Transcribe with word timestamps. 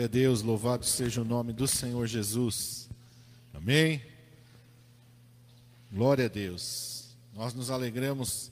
Glória 0.00 0.08
a 0.08 0.22
Deus, 0.22 0.40
louvado 0.40 0.86
seja 0.86 1.20
o 1.20 1.26
nome 1.26 1.52
do 1.52 1.68
Senhor 1.68 2.06
Jesus. 2.06 2.88
Amém. 3.52 4.02
Glória 5.92 6.24
a 6.24 6.28
Deus. 6.28 7.14
Nós 7.34 7.52
nos 7.52 7.70
alegramos 7.70 8.50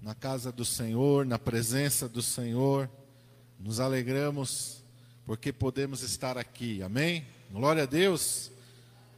na 0.00 0.14
casa 0.14 0.52
do 0.52 0.64
Senhor, 0.64 1.26
na 1.26 1.36
presença 1.36 2.08
do 2.08 2.22
Senhor. 2.22 2.88
Nos 3.58 3.80
alegramos 3.80 4.84
porque 5.26 5.52
podemos 5.52 6.02
estar 6.02 6.38
aqui. 6.38 6.80
Amém. 6.80 7.26
Glória 7.50 7.82
a 7.82 7.86
Deus. 7.86 8.52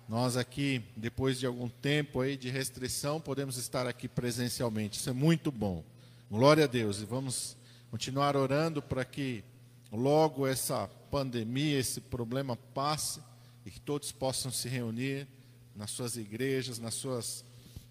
Nós 0.08 0.38
aqui, 0.38 0.82
depois 0.96 1.38
de 1.38 1.44
algum 1.44 1.68
tempo 1.68 2.22
aí 2.22 2.38
de 2.38 2.48
restrição, 2.48 3.20
podemos 3.20 3.58
estar 3.58 3.86
aqui 3.86 4.08
presencialmente. 4.08 4.98
Isso 4.98 5.10
é 5.10 5.12
muito 5.12 5.52
bom. 5.52 5.84
Glória 6.30 6.64
a 6.64 6.66
Deus. 6.66 7.02
E 7.02 7.04
vamos 7.04 7.54
continuar 7.90 8.34
orando 8.34 8.80
para 8.80 9.04
que 9.04 9.44
logo 9.92 10.46
essa 10.46 10.88
pandemia, 11.10 11.78
esse 11.78 12.00
problema 12.00 12.56
passe 12.56 13.20
e 13.64 13.70
que 13.70 13.80
todos 13.80 14.12
possam 14.12 14.50
se 14.50 14.68
reunir 14.68 15.26
nas 15.74 15.90
suas 15.90 16.16
igrejas, 16.16 16.78
nas 16.78 16.94
suas, 16.94 17.44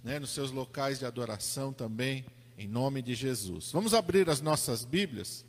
né, 0.03 0.19
nos 0.19 0.31
seus 0.31 0.51
locais 0.51 0.99
de 0.99 1.05
adoração 1.05 1.73
também, 1.73 2.25
em 2.57 2.67
nome 2.67 3.01
de 3.01 3.13
Jesus. 3.13 3.71
Vamos 3.71 3.93
abrir 3.93 4.29
as 4.29 4.41
nossas 4.41 4.85
Bíblias 4.85 5.45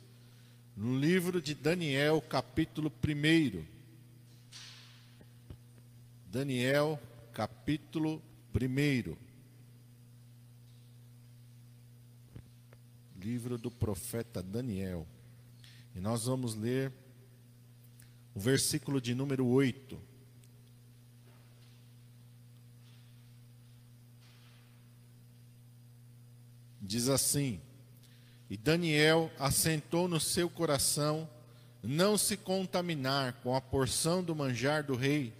no 0.75 0.99
livro 0.99 1.41
de 1.41 1.55
Daniel, 1.55 2.21
capítulo 2.21 2.91
1. 2.91 3.65
Daniel, 6.29 6.99
capítulo 7.33 8.21
1. 8.53 9.15
Livro 13.19 13.57
do 13.57 13.71
profeta 13.71 14.43
Daniel. 14.43 15.07
E 15.95 15.99
nós 15.99 16.25
vamos 16.25 16.53
ler 16.53 16.93
o 18.37 18.39
versículo 18.39 19.01
de 19.01 19.15
número 19.15 19.47
8. 19.47 19.99
Diz 26.79 27.09
assim: 27.09 27.59
E 28.47 28.55
Daniel 28.55 29.31
assentou 29.39 30.07
no 30.07 30.19
seu 30.19 30.47
coração 30.51 31.27
não 31.81 32.15
se 32.15 32.37
contaminar 32.37 33.33
com 33.41 33.55
a 33.55 33.59
porção 33.59 34.23
do 34.23 34.35
manjar 34.35 34.83
do 34.83 34.95
rei, 34.95 35.33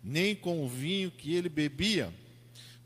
nem 0.00 0.32
com 0.32 0.64
o 0.64 0.68
vinho 0.68 1.10
que 1.10 1.34
ele 1.34 1.48
bebia. 1.48 2.14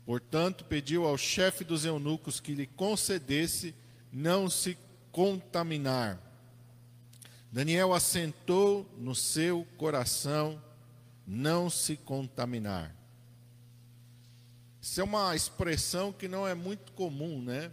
Portanto, 0.07 0.65
pediu 0.65 1.05
ao 1.05 1.19
chefe 1.19 1.63
dos 1.63 1.85
eunucos 1.85 2.39
que 2.39 2.55
lhe 2.55 2.65
concedesse 2.65 3.75
não 4.11 4.49
se 4.49 4.75
contaminar. 5.11 6.30
Daniel 7.51 7.93
assentou 7.93 8.89
no 8.97 9.13
seu 9.13 9.67
coração 9.77 10.61
não 11.27 11.69
se 11.69 11.97
contaminar. 11.97 12.95
Isso 14.81 15.01
é 15.01 15.03
uma 15.03 15.35
expressão 15.35 16.13
que 16.13 16.29
não 16.29 16.47
é 16.47 16.55
muito 16.55 16.93
comum, 16.93 17.41
né? 17.41 17.69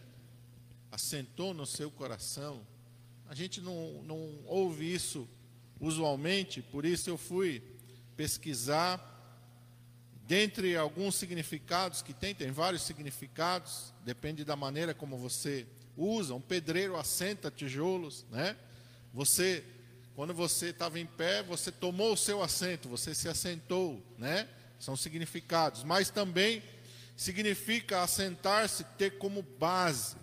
Assentou 0.90 1.54
no 1.54 1.64
seu 1.64 1.92
coração. 1.92 2.66
A 3.28 3.36
gente 3.36 3.60
não, 3.60 4.02
não 4.02 4.40
ouve 4.46 4.92
isso 4.92 5.28
usualmente, 5.80 6.60
por 6.60 6.84
isso 6.84 7.08
eu 7.08 7.16
fui 7.16 7.62
pesquisar. 8.16 9.14
Dentre 10.26 10.76
alguns 10.76 11.14
significados 11.14 12.02
que 12.02 12.12
tem, 12.12 12.34
tem 12.34 12.50
vários 12.50 12.82
significados, 12.82 13.94
depende 14.04 14.44
da 14.44 14.56
maneira 14.56 14.92
como 14.92 15.16
você 15.16 15.68
usa. 15.96 16.34
Um 16.34 16.40
pedreiro 16.40 16.96
assenta 16.96 17.48
tijolos, 17.48 18.26
né? 18.28 18.56
Você, 19.12 19.64
quando 20.18 20.34
você 20.34 20.70
estava 20.70 20.98
em 20.98 21.06
pé, 21.06 21.44
você 21.44 21.70
tomou 21.70 22.14
o 22.14 22.16
seu 22.16 22.42
assento, 22.42 22.88
você 22.88 23.14
se 23.14 23.28
assentou, 23.28 24.04
né? 24.18 24.48
São 24.76 24.96
significados. 24.96 25.84
Mas 25.84 26.10
também 26.10 26.60
significa 27.16 28.02
assentar-se, 28.02 28.82
ter 28.98 29.16
como 29.18 29.42
base, 29.42 30.16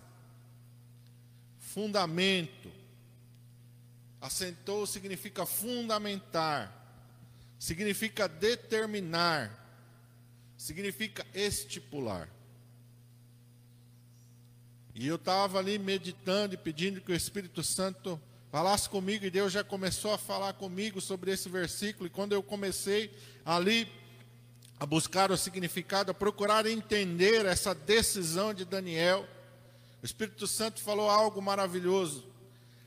fundamento. 1.58 2.70
Assentou 4.20 4.86
significa 4.86 5.46
fundamentar, 5.46 6.70
significa 7.58 8.28
determinar, 8.28 9.50
significa 10.58 11.26
estipular. 11.32 12.28
E 14.94 15.06
eu 15.06 15.16
estava 15.16 15.58
ali 15.58 15.78
meditando 15.78 16.52
e 16.52 16.58
pedindo 16.58 17.00
que 17.00 17.12
o 17.12 17.16
Espírito 17.16 17.62
Santo 17.62 18.20
falasse 18.56 18.88
comigo, 18.88 19.26
e 19.26 19.30
Deus 19.30 19.52
já 19.52 19.62
começou 19.62 20.14
a 20.14 20.16
falar 20.16 20.54
comigo 20.54 20.98
sobre 20.98 21.30
esse 21.30 21.46
versículo, 21.46 22.06
e 22.06 22.10
quando 22.10 22.32
eu 22.32 22.42
comecei 22.42 23.14
ali 23.44 23.86
a 24.80 24.86
buscar 24.86 25.30
o 25.30 25.36
significado, 25.36 26.10
a 26.10 26.14
procurar 26.14 26.64
entender 26.64 27.44
essa 27.44 27.74
decisão 27.74 28.54
de 28.54 28.64
Daniel, 28.64 29.28
o 30.02 30.06
Espírito 30.06 30.46
Santo 30.46 30.80
falou 30.80 31.10
algo 31.10 31.42
maravilhoso. 31.42 32.24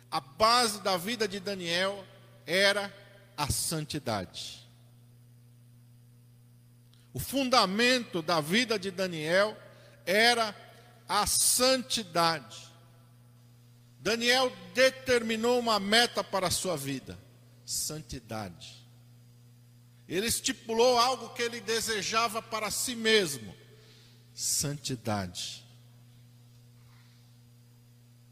A 0.09 0.19
base 0.19 0.81
da 0.81 0.97
vida 0.97 1.27
de 1.27 1.39
Daniel 1.39 2.03
era 2.47 2.91
a 3.37 3.51
santidade. 3.51 4.67
O 7.13 7.19
fundamento 7.19 8.23
da 8.23 8.41
vida 8.41 8.79
de 8.79 8.89
Daniel 8.89 9.55
era 10.03 10.55
a 11.07 11.27
santidade. 11.27 12.68
Daniel 13.99 14.51
determinou 14.73 15.59
uma 15.59 15.79
meta 15.79 16.23
para 16.23 16.47
a 16.47 16.51
sua 16.51 16.77
vida: 16.77 17.19
santidade. 17.65 18.79
Ele 20.07 20.25
estipulou 20.25 20.97
algo 20.97 21.29
que 21.29 21.41
ele 21.41 21.59
desejava 21.59 22.41
para 22.41 22.71
si 22.71 22.95
mesmo: 22.95 23.53
santidade. 24.33 25.65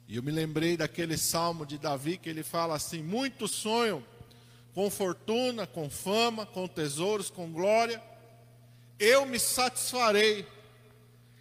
E 0.07 0.16
eu 0.16 0.23
me 0.23 0.31
lembrei 0.31 0.78
daquele 0.78 1.17
salmo 1.17 1.66
de 1.66 1.78
Davi 1.78 2.17
que 2.17 2.29
ele 2.29 2.44
fala 2.44 2.75
assim: 2.75 3.03
Muitos 3.03 3.51
sonham 3.51 4.03
com 4.73 4.89
fortuna, 4.89 5.67
com 5.67 5.89
fama, 5.89 6.45
com 6.45 6.66
tesouros, 6.66 7.29
com 7.29 7.51
glória. 7.51 8.01
Eu 8.97 9.25
me 9.25 9.38
satisfarei 9.38 10.47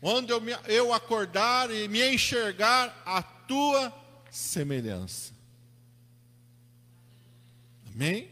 quando 0.01 0.31
eu, 0.31 0.41
me, 0.41 0.53
eu 0.67 0.93
acordar 0.93 1.71
e 1.71 1.87
me 1.87 2.15
enxergar 2.15 3.03
a 3.07 3.23
tua 3.23 4.06
semelhança. 4.37 5.33
Amém? 7.87 8.31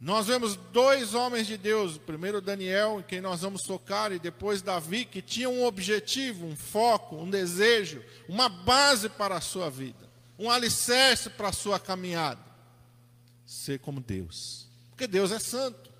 Nós 0.00 0.26
vemos 0.26 0.56
dois 0.72 1.14
homens 1.14 1.46
de 1.46 1.58
Deus, 1.58 1.98
primeiro 1.98 2.40
Daniel, 2.40 3.00
em 3.00 3.02
quem 3.02 3.20
nós 3.20 3.42
vamos 3.42 3.62
tocar, 3.62 4.12
e 4.12 4.18
depois 4.18 4.62
Davi, 4.62 5.04
que 5.04 5.20
tinham 5.20 5.52
um 5.52 5.64
objetivo, 5.64 6.46
um 6.46 6.56
foco, 6.56 7.16
um 7.16 7.28
desejo, 7.28 8.02
uma 8.28 8.48
base 8.48 9.08
para 9.10 9.36
a 9.36 9.40
sua 9.40 9.68
vida, 9.68 10.08
um 10.38 10.50
alicerce 10.50 11.28
para 11.28 11.48
a 11.48 11.52
sua 11.52 11.78
caminhada. 11.78 12.40
Ser 13.44 13.78
como 13.80 14.00
Deus, 14.00 14.66
porque 14.90 15.06
Deus 15.06 15.30
é 15.32 15.38
santo. 15.38 15.92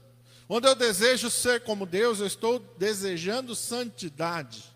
Onde 0.48 0.66
eu 0.66 0.75
desejo 0.75 1.28
ser 1.28 1.60
como 1.62 1.84
Deus, 1.84 2.20
eu 2.20 2.26
estou 2.26 2.59
desejando 2.78 3.54
santidade. 3.54 4.75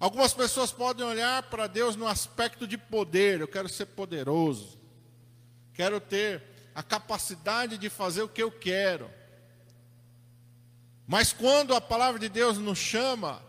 Algumas 0.00 0.32
pessoas 0.32 0.70
podem 0.70 1.04
olhar 1.04 1.42
para 1.44 1.66
Deus 1.66 1.96
no 1.96 2.06
aspecto 2.06 2.68
de 2.68 2.78
poder, 2.78 3.40
eu 3.40 3.48
quero 3.48 3.68
ser 3.68 3.86
poderoso, 3.86 4.78
quero 5.74 6.00
ter 6.00 6.42
a 6.72 6.84
capacidade 6.84 7.76
de 7.76 7.90
fazer 7.90 8.22
o 8.22 8.28
que 8.28 8.42
eu 8.42 8.50
quero. 8.50 9.10
Mas 11.04 11.32
quando 11.32 11.74
a 11.74 11.80
palavra 11.80 12.20
de 12.20 12.28
Deus 12.28 12.58
nos 12.58 12.78
chama 12.78 13.42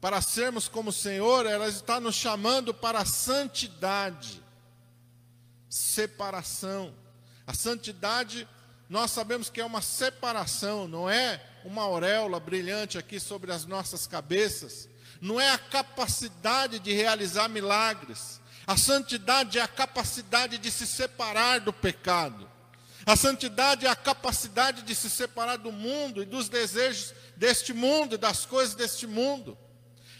para 0.00 0.22
sermos 0.22 0.66
como 0.66 0.88
o 0.88 0.94
Senhor, 0.94 1.44
ela 1.44 1.68
está 1.68 2.00
nos 2.00 2.14
chamando 2.14 2.72
para 2.72 3.00
a 3.00 3.04
santidade, 3.04 4.42
separação. 5.68 6.94
A 7.46 7.52
santidade, 7.52 8.48
nós 8.88 9.10
sabemos 9.10 9.50
que 9.50 9.60
é 9.60 9.64
uma 9.64 9.82
separação, 9.82 10.88
não 10.88 11.10
é 11.10 11.44
uma 11.66 11.82
auréola 11.82 12.40
brilhante 12.40 12.96
aqui 12.96 13.20
sobre 13.20 13.52
as 13.52 13.66
nossas 13.66 14.06
cabeças 14.06 14.88
não 15.22 15.40
é 15.40 15.48
a 15.50 15.56
capacidade 15.58 16.80
de 16.80 16.92
realizar 16.92 17.48
milagres. 17.48 18.40
A 18.66 18.76
santidade 18.76 19.56
é 19.56 19.62
a 19.62 19.68
capacidade 19.68 20.58
de 20.58 20.68
se 20.68 20.84
separar 20.84 21.60
do 21.60 21.72
pecado. 21.72 22.50
A 23.06 23.14
santidade 23.14 23.86
é 23.86 23.88
a 23.88 23.94
capacidade 23.94 24.82
de 24.82 24.92
se 24.96 25.08
separar 25.08 25.58
do 25.58 25.70
mundo 25.70 26.22
e 26.22 26.26
dos 26.26 26.48
desejos 26.48 27.14
deste 27.36 27.72
mundo 27.72 28.16
e 28.16 28.18
das 28.18 28.44
coisas 28.44 28.74
deste 28.74 29.06
mundo. 29.06 29.56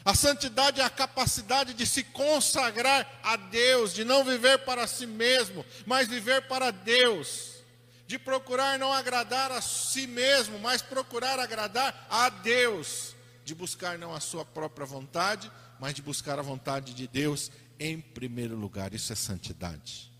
A 0.04 0.14
santidade 0.14 0.80
é 0.80 0.84
a 0.84 0.90
capacidade 0.90 1.74
de 1.74 1.84
se 1.84 2.04
consagrar 2.04 3.20
a 3.24 3.34
Deus, 3.34 3.92
de 3.92 4.04
não 4.04 4.24
viver 4.24 4.58
para 4.58 4.86
si 4.86 5.06
mesmo, 5.06 5.66
mas 5.84 6.06
viver 6.06 6.42
para 6.42 6.70
Deus. 6.70 7.54
De 8.06 8.20
procurar 8.20 8.78
não 8.78 8.92
agradar 8.92 9.50
a 9.50 9.60
si 9.60 10.06
mesmo, 10.06 10.60
mas 10.60 10.80
procurar 10.80 11.40
agradar 11.40 12.06
a 12.08 12.28
Deus 12.28 13.11
de 13.44 13.54
buscar 13.54 13.98
não 13.98 14.14
a 14.14 14.20
sua 14.20 14.44
própria 14.44 14.86
vontade, 14.86 15.50
mas 15.80 15.94
de 15.94 16.02
buscar 16.02 16.38
a 16.38 16.42
vontade 16.42 16.94
de 16.94 17.06
Deus 17.06 17.50
em 17.78 18.00
primeiro 18.00 18.56
lugar. 18.56 18.94
Isso 18.94 19.12
é 19.12 19.16
santidade. 19.16 20.12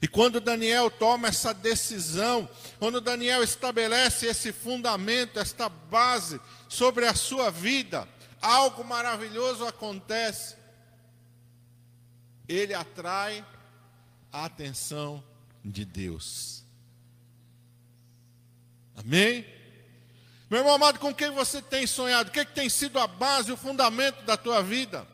E 0.00 0.08
quando 0.08 0.40
Daniel 0.40 0.90
toma 0.90 1.28
essa 1.28 1.54
decisão, 1.54 2.48
quando 2.78 3.00
Daniel 3.00 3.42
estabelece 3.42 4.26
esse 4.26 4.52
fundamento, 4.52 5.38
esta 5.38 5.68
base 5.68 6.40
sobre 6.68 7.06
a 7.06 7.14
sua 7.14 7.50
vida, 7.50 8.06
algo 8.40 8.84
maravilhoso 8.84 9.66
acontece. 9.66 10.56
Ele 12.46 12.74
atrai 12.74 13.44
a 14.30 14.44
atenção 14.44 15.24
de 15.64 15.84
Deus. 15.84 16.62
Amém? 18.94 19.55
Meu 20.48 20.60
irmão 20.60 20.74
amado, 20.74 21.00
com 21.00 21.12
quem 21.12 21.30
você 21.30 21.60
tem 21.60 21.86
sonhado? 21.86 22.28
O 22.28 22.32
que, 22.32 22.40
é 22.40 22.44
que 22.44 22.54
tem 22.54 22.68
sido 22.68 23.00
a 23.00 23.06
base, 23.06 23.50
o 23.50 23.56
fundamento 23.56 24.22
da 24.22 24.36
tua 24.36 24.62
vida? 24.62 25.06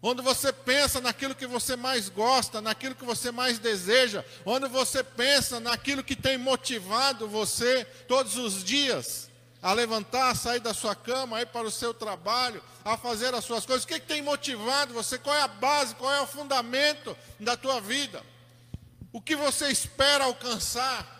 Onde 0.00 0.22
você 0.22 0.52
pensa 0.52 1.00
naquilo 1.00 1.34
que 1.34 1.46
você 1.46 1.74
mais 1.74 2.08
gosta, 2.08 2.60
naquilo 2.60 2.94
que 2.94 3.04
você 3.04 3.32
mais 3.32 3.58
deseja, 3.58 4.24
onde 4.44 4.68
você 4.68 5.02
pensa 5.02 5.58
naquilo 5.58 6.04
que 6.04 6.14
tem 6.14 6.38
motivado 6.38 7.26
você 7.26 7.84
todos 8.06 8.36
os 8.36 8.62
dias 8.62 9.30
a 9.60 9.72
levantar, 9.72 10.30
a 10.30 10.34
sair 10.34 10.60
da 10.60 10.74
sua 10.74 10.94
cama, 10.94 11.38
a 11.38 11.42
ir 11.42 11.46
para 11.46 11.66
o 11.66 11.70
seu 11.70 11.94
trabalho, 11.94 12.62
a 12.84 12.98
fazer 12.98 13.34
as 13.34 13.46
suas 13.46 13.64
coisas. 13.64 13.84
O 13.84 13.88
que, 13.88 13.94
é 13.94 13.98
que 13.98 14.06
tem 14.06 14.20
motivado 14.20 14.92
você? 14.92 15.18
Qual 15.18 15.34
é 15.34 15.40
a 15.40 15.48
base, 15.48 15.94
qual 15.94 16.12
é 16.12 16.20
o 16.20 16.26
fundamento 16.26 17.16
da 17.40 17.56
tua 17.56 17.80
vida? 17.80 18.22
O 19.10 19.22
que 19.22 19.34
você 19.34 19.68
espera 19.68 20.24
alcançar? 20.24 21.13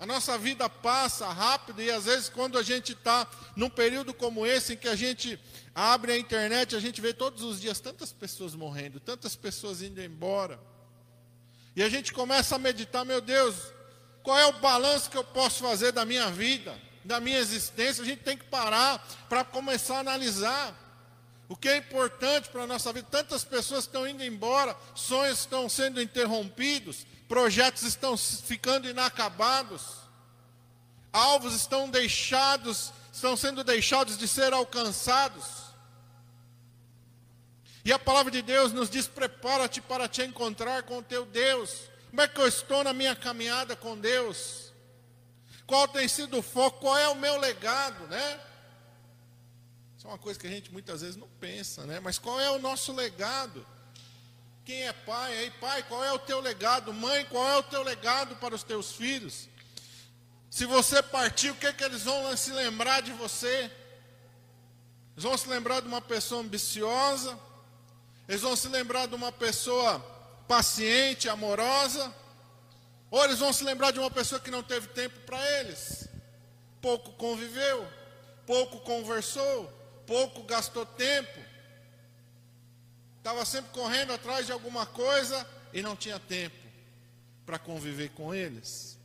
A 0.00 0.06
nossa 0.06 0.38
vida 0.38 0.66
passa 0.66 1.28
rápido 1.28 1.82
e 1.82 1.90
às 1.90 2.06
vezes 2.06 2.30
quando 2.30 2.56
a 2.56 2.62
gente 2.62 2.92
está 2.92 3.28
num 3.54 3.68
período 3.68 4.14
como 4.14 4.46
esse 4.46 4.72
em 4.72 4.76
que 4.76 4.88
a 4.88 4.96
gente 4.96 5.38
abre 5.74 6.12
a 6.12 6.18
internet, 6.18 6.74
a 6.74 6.80
gente 6.80 7.02
vê 7.02 7.12
todos 7.12 7.42
os 7.42 7.60
dias 7.60 7.80
tantas 7.80 8.10
pessoas 8.10 8.54
morrendo, 8.54 8.98
tantas 8.98 9.36
pessoas 9.36 9.82
indo 9.82 10.00
embora. 10.02 10.58
E 11.76 11.82
a 11.82 11.88
gente 11.90 12.14
começa 12.14 12.56
a 12.56 12.58
meditar, 12.58 13.04
meu 13.04 13.20
Deus, 13.20 13.54
qual 14.22 14.38
é 14.38 14.46
o 14.46 14.54
balanço 14.54 15.10
que 15.10 15.18
eu 15.18 15.24
posso 15.24 15.62
fazer 15.62 15.92
da 15.92 16.06
minha 16.06 16.30
vida, 16.30 16.74
da 17.04 17.20
minha 17.20 17.38
existência? 17.38 18.02
A 18.02 18.06
gente 18.06 18.22
tem 18.22 18.38
que 18.38 18.44
parar 18.44 19.06
para 19.28 19.44
começar 19.44 19.96
a 19.96 20.00
analisar 20.00 20.89
o 21.50 21.56
que 21.56 21.68
é 21.68 21.78
importante 21.78 22.48
para 22.48 22.62
a 22.62 22.66
nossa 22.66 22.92
vida. 22.92 23.08
Tantas 23.10 23.42
pessoas 23.42 23.82
estão 23.82 24.06
indo 24.06 24.22
embora, 24.22 24.76
sonhos 24.94 25.40
estão 25.40 25.68
sendo 25.68 26.00
interrompidos, 26.00 27.04
projetos 27.28 27.82
estão 27.82 28.16
ficando 28.16 28.88
inacabados, 28.88 29.82
alvos 31.12 31.52
estão 31.52 31.90
deixados, 31.90 32.92
estão 33.12 33.36
sendo 33.36 33.64
deixados 33.64 34.16
de 34.16 34.28
ser 34.28 34.52
alcançados. 34.52 35.44
E 37.84 37.92
a 37.92 37.98
palavra 37.98 38.30
de 38.30 38.42
Deus 38.42 38.72
nos 38.72 38.88
diz: 38.88 39.08
prepara-te 39.08 39.80
para 39.80 40.06
te 40.06 40.22
encontrar 40.22 40.84
com 40.84 40.98
o 40.98 41.02
teu 41.02 41.26
Deus. 41.26 41.80
Como 42.10 42.22
é 42.22 42.28
que 42.28 42.40
eu 42.40 42.46
estou 42.46 42.84
na 42.84 42.92
minha 42.92 43.16
caminhada 43.16 43.74
com 43.74 43.98
Deus? 43.98 44.72
Qual 45.66 45.88
tem 45.88 46.06
sido 46.06 46.38
o 46.38 46.42
foco? 46.42 46.78
Qual 46.78 46.96
é 46.96 47.08
o 47.08 47.16
meu 47.16 47.40
legado, 47.40 48.06
né? 48.06 48.40
Isso 50.00 50.06
é 50.06 50.12
uma 50.12 50.18
coisa 50.18 50.40
que 50.40 50.46
a 50.46 50.50
gente 50.50 50.72
muitas 50.72 51.02
vezes 51.02 51.16
não 51.16 51.28
pensa, 51.38 51.84
né? 51.84 52.00
Mas 52.00 52.18
qual 52.18 52.40
é 52.40 52.50
o 52.50 52.58
nosso 52.58 52.90
legado? 52.90 53.66
Quem 54.64 54.88
é 54.88 54.94
pai? 54.94 55.36
Aí, 55.36 55.50
pai, 55.60 55.82
qual 55.82 56.02
é 56.02 56.10
o 56.10 56.18
teu 56.18 56.40
legado? 56.40 56.90
Mãe, 56.90 57.22
qual 57.26 57.46
é 57.46 57.56
o 57.58 57.62
teu 57.62 57.82
legado 57.82 58.34
para 58.36 58.54
os 58.54 58.62
teus 58.62 58.92
filhos? 58.92 59.46
Se 60.48 60.64
você 60.64 61.02
partir, 61.02 61.50
o 61.50 61.54
que, 61.54 61.66
é 61.66 61.72
que 61.74 61.84
eles 61.84 62.04
vão 62.04 62.34
se 62.34 62.50
lembrar 62.50 63.02
de 63.02 63.12
você? 63.12 63.70
Eles 65.12 65.24
vão 65.24 65.36
se 65.36 65.46
lembrar 65.46 65.80
de 65.80 65.88
uma 65.88 66.00
pessoa 66.00 66.40
ambiciosa, 66.40 67.38
eles 68.26 68.40
vão 68.40 68.56
se 68.56 68.68
lembrar 68.68 69.04
de 69.04 69.14
uma 69.14 69.30
pessoa 69.30 69.98
paciente, 70.48 71.28
amorosa, 71.28 72.10
ou 73.10 73.22
eles 73.22 73.38
vão 73.38 73.52
se 73.52 73.64
lembrar 73.64 73.90
de 73.90 73.98
uma 73.98 74.10
pessoa 74.10 74.40
que 74.40 74.50
não 74.50 74.62
teve 74.62 74.86
tempo 74.88 75.20
para 75.26 75.60
eles, 75.60 76.08
pouco 76.80 77.12
conviveu, 77.12 77.86
pouco 78.46 78.80
conversou, 78.80 79.78
pouco 80.10 80.42
gastou 80.42 80.84
tempo, 80.84 81.38
estava 83.18 83.44
sempre 83.44 83.70
correndo 83.70 84.12
atrás 84.12 84.44
de 84.44 84.50
alguma 84.50 84.84
coisa 84.84 85.46
e 85.72 85.82
não 85.82 85.94
tinha 85.94 86.18
tempo 86.18 86.56
para 87.46 87.60
conviver 87.60 88.08
com 88.10 88.34
eles. 88.34 88.98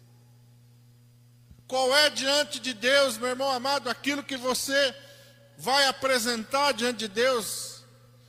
Qual 1.68 1.96
é 1.96 2.10
diante 2.10 2.60
de 2.60 2.74
Deus, 2.74 3.20
meu 3.20 3.30
irmão 3.30 3.52
amado, 3.52 3.88
aquilo 3.88 4.24
que 4.24 4.36
você 4.36 4.96
vai 5.60 5.86
apresentar 5.86 6.72
diante 6.72 6.98
de 6.98 7.08
Deus 7.08 7.76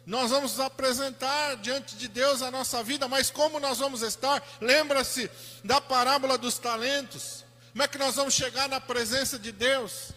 nós 0.05 0.31
vamos 0.31 0.61
apresentar 0.61 1.57
diante 1.57 1.97
de 1.97 2.07
Deus 2.07 2.41
a 2.41 2.49
nossa 2.49 2.81
vida, 2.81 3.09
mas 3.09 3.29
como 3.29 3.59
nós 3.59 3.79
vamos 3.79 4.03
estar? 4.03 4.41
Lembra-se 4.61 5.29
da 5.65 5.81
parábola 5.81 6.39
dos 6.39 6.59
talentos. 6.59 7.45
Como 7.73 7.83
é 7.83 7.89
que 7.89 7.99
nós 7.99 8.15
vamos 8.15 8.33
chegar 8.33 8.69
na 8.69 8.81
presença 8.81 9.37
de 9.37 9.51
Deus? 9.51 10.13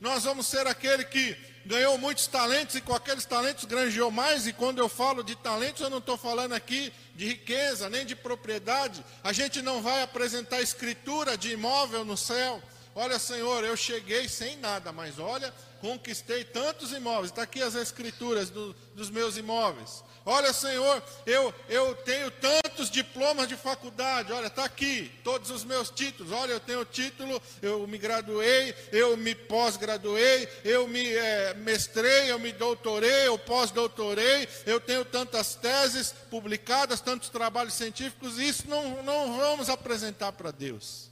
Nós 0.00 0.24
vamos 0.24 0.48
ser 0.48 0.66
aquele 0.66 1.04
que 1.04 1.47
ganhou 1.68 1.98
muitos 1.98 2.26
talentos 2.26 2.76
e 2.76 2.80
com 2.80 2.94
aqueles 2.94 3.26
talentos 3.26 3.66
granjeou 3.66 4.10
mais. 4.10 4.46
E 4.46 4.52
quando 4.54 4.78
eu 4.78 4.88
falo 4.88 5.22
de 5.22 5.36
talentos, 5.36 5.82
eu 5.82 5.90
não 5.90 5.98
estou 5.98 6.16
falando 6.16 6.54
aqui 6.54 6.90
de 7.14 7.26
riqueza, 7.26 7.90
nem 7.90 8.06
de 8.06 8.16
propriedade. 8.16 9.04
A 9.22 9.34
gente 9.34 9.60
não 9.60 9.82
vai 9.82 10.02
apresentar 10.02 10.62
escritura 10.62 11.36
de 11.36 11.52
imóvel 11.52 12.06
no 12.06 12.16
céu. 12.16 12.62
Olha, 12.94 13.18
Senhor, 13.18 13.62
eu 13.64 13.76
cheguei 13.76 14.28
sem 14.28 14.56
nada, 14.56 14.90
mas 14.92 15.18
olha, 15.18 15.54
conquistei 15.80 16.42
tantos 16.42 16.90
imóveis. 16.92 17.30
Está 17.30 17.42
aqui 17.42 17.60
as 17.60 17.74
escrituras 17.74 18.48
do, 18.48 18.74
dos 18.94 19.10
meus 19.10 19.36
imóveis. 19.36 20.02
Olha, 20.30 20.52
Senhor, 20.52 21.02
eu, 21.24 21.54
eu 21.70 21.94
tenho 21.94 22.30
tantos 22.30 22.90
diplomas 22.90 23.48
de 23.48 23.56
faculdade. 23.56 24.30
Olha, 24.30 24.48
está 24.48 24.62
aqui 24.62 25.10
todos 25.24 25.50
os 25.50 25.64
meus 25.64 25.88
títulos. 25.88 26.32
Olha, 26.32 26.52
eu 26.52 26.60
tenho 26.60 26.84
título, 26.84 27.40
eu 27.62 27.86
me 27.86 27.96
graduei, 27.96 28.74
eu 28.92 29.16
me 29.16 29.34
pós-graduei, 29.34 30.46
eu 30.62 30.86
me 30.86 31.02
é, 31.14 31.54
mestrei, 31.54 32.30
eu 32.30 32.38
me 32.38 32.52
doutorei, 32.52 33.26
eu 33.26 33.38
pós-doutorei. 33.38 34.46
Eu 34.66 34.78
tenho 34.78 35.02
tantas 35.02 35.54
teses 35.54 36.14
publicadas, 36.30 37.00
tantos 37.00 37.30
trabalhos 37.30 37.72
científicos. 37.72 38.38
Isso 38.38 38.68
não, 38.68 39.02
não 39.02 39.38
vamos 39.38 39.70
apresentar 39.70 40.32
para 40.32 40.50
Deus. 40.50 41.08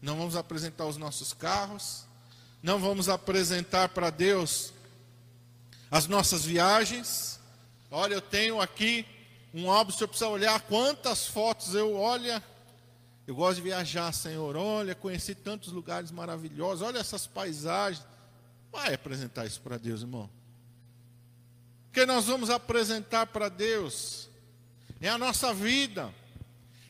não 0.00 0.16
vamos 0.16 0.36
apresentar 0.36 0.86
os 0.86 0.96
nossos 0.96 1.32
carros, 1.32 2.04
não 2.62 2.78
vamos 2.78 3.08
apresentar 3.08 3.88
para 3.88 4.10
Deus 4.10 4.72
as 5.90 6.06
nossas 6.06 6.44
viagens. 6.44 7.40
Olha, 7.90 8.14
eu 8.14 8.20
tenho 8.20 8.60
aqui 8.60 9.06
um 9.52 9.70
álbum, 9.70 9.90
se 9.90 10.02
eu 10.02 10.08
precisar 10.08 10.28
olhar 10.28 10.60
quantas 10.62 11.26
fotos 11.26 11.74
eu 11.74 11.94
olha. 11.96 12.42
Eu 13.26 13.34
gosto 13.34 13.56
de 13.56 13.62
viajar, 13.62 14.12
Senhor. 14.12 14.56
Olha, 14.56 14.94
conheci 14.94 15.34
tantos 15.34 15.72
lugares 15.72 16.10
maravilhosos. 16.10 16.86
Olha 16.86 16.98
essas 16.98 17.26
paisagens. 17.26 18.04
Vai 18.72 18.94
apresentar 18.94 19.46
isso 19.46 19.60
para 19.60 19.76
Deus, 19.76 20.00
irmão. 20.00 20.30
Que 21.92 22.06
nós 22.06 22.26
vamos 22.26 22.50
apresentar 22.50 23.26
para 23.26 23.48
Deus 23.48 24.28
é 25.00 25.08
a 25.08 25.18
nossa 25.18 25.54
vida, 25.54 26.12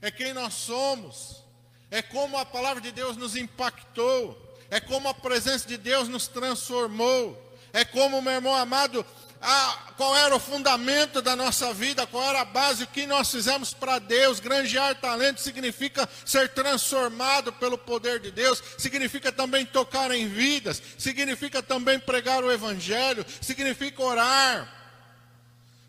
é 0.01 0.11
quem 0.11 0.33
nós 0.33 0.55
somos 0.55 1.45
é 1.91 2.03
como 2.03 2.37
a 2.37 2.45
palavra 2.45 2.81
de 2.81 2.93
Deus 2.93 3.17
nos 3.17 3.37
impactou, 3.37 4.37
é 4.71 4.81
como 4.81 5.09
a 5.09 5.15
presença 5.15 5.67
de 5.67 5.77
Deus 5.77 6.09
nos 6.09 6.29
transformou, 6.29 7.48
é 7.73 7.85
como, 7.85 8.23
meu 8.23 8.33
irmão 8.33 8.55
amado, 8.55 9.05
a, 9.41 9.79
qual 9.97 10.17
era 10.17 10.35
o 10.35 10.41
fundamento 10.41 11.23
da 11.23 11.37
nossa 11.37 11.73
vida, 11.73 12.07
qual 12.07 12.29
era 12.29 12.41
a 12.41 12.45
base, 12.45 12.85
o 12.85 12.89
que 12.89 13.07
nós 13.07 13.31
fizemos 13.31 13.73
para 13.73 13.99
Deus. 13.99 14.41
Granjear 14.41 14.95
talento 14.97 15.41
significa 15.41 16.09
ser 16.25 16.49
transformado 16.51 17.53
pelo 17.53 17.79
poder 17.79 18.21
de 18.21 18.31
Deus, 18.31 18.63
significa 18.77 19.31
também 19.31 19.65
tocar 19.65 20.11
em 20.11 20.29
vidas, 20.29 20.83
significa 20.97 21.63
também 21.63 21.99
pregar 21.99 22.43
o 22.43 22.51
Evangelho, 22.51 23.25
significa 23.41 24.03
orar 24.03 24.78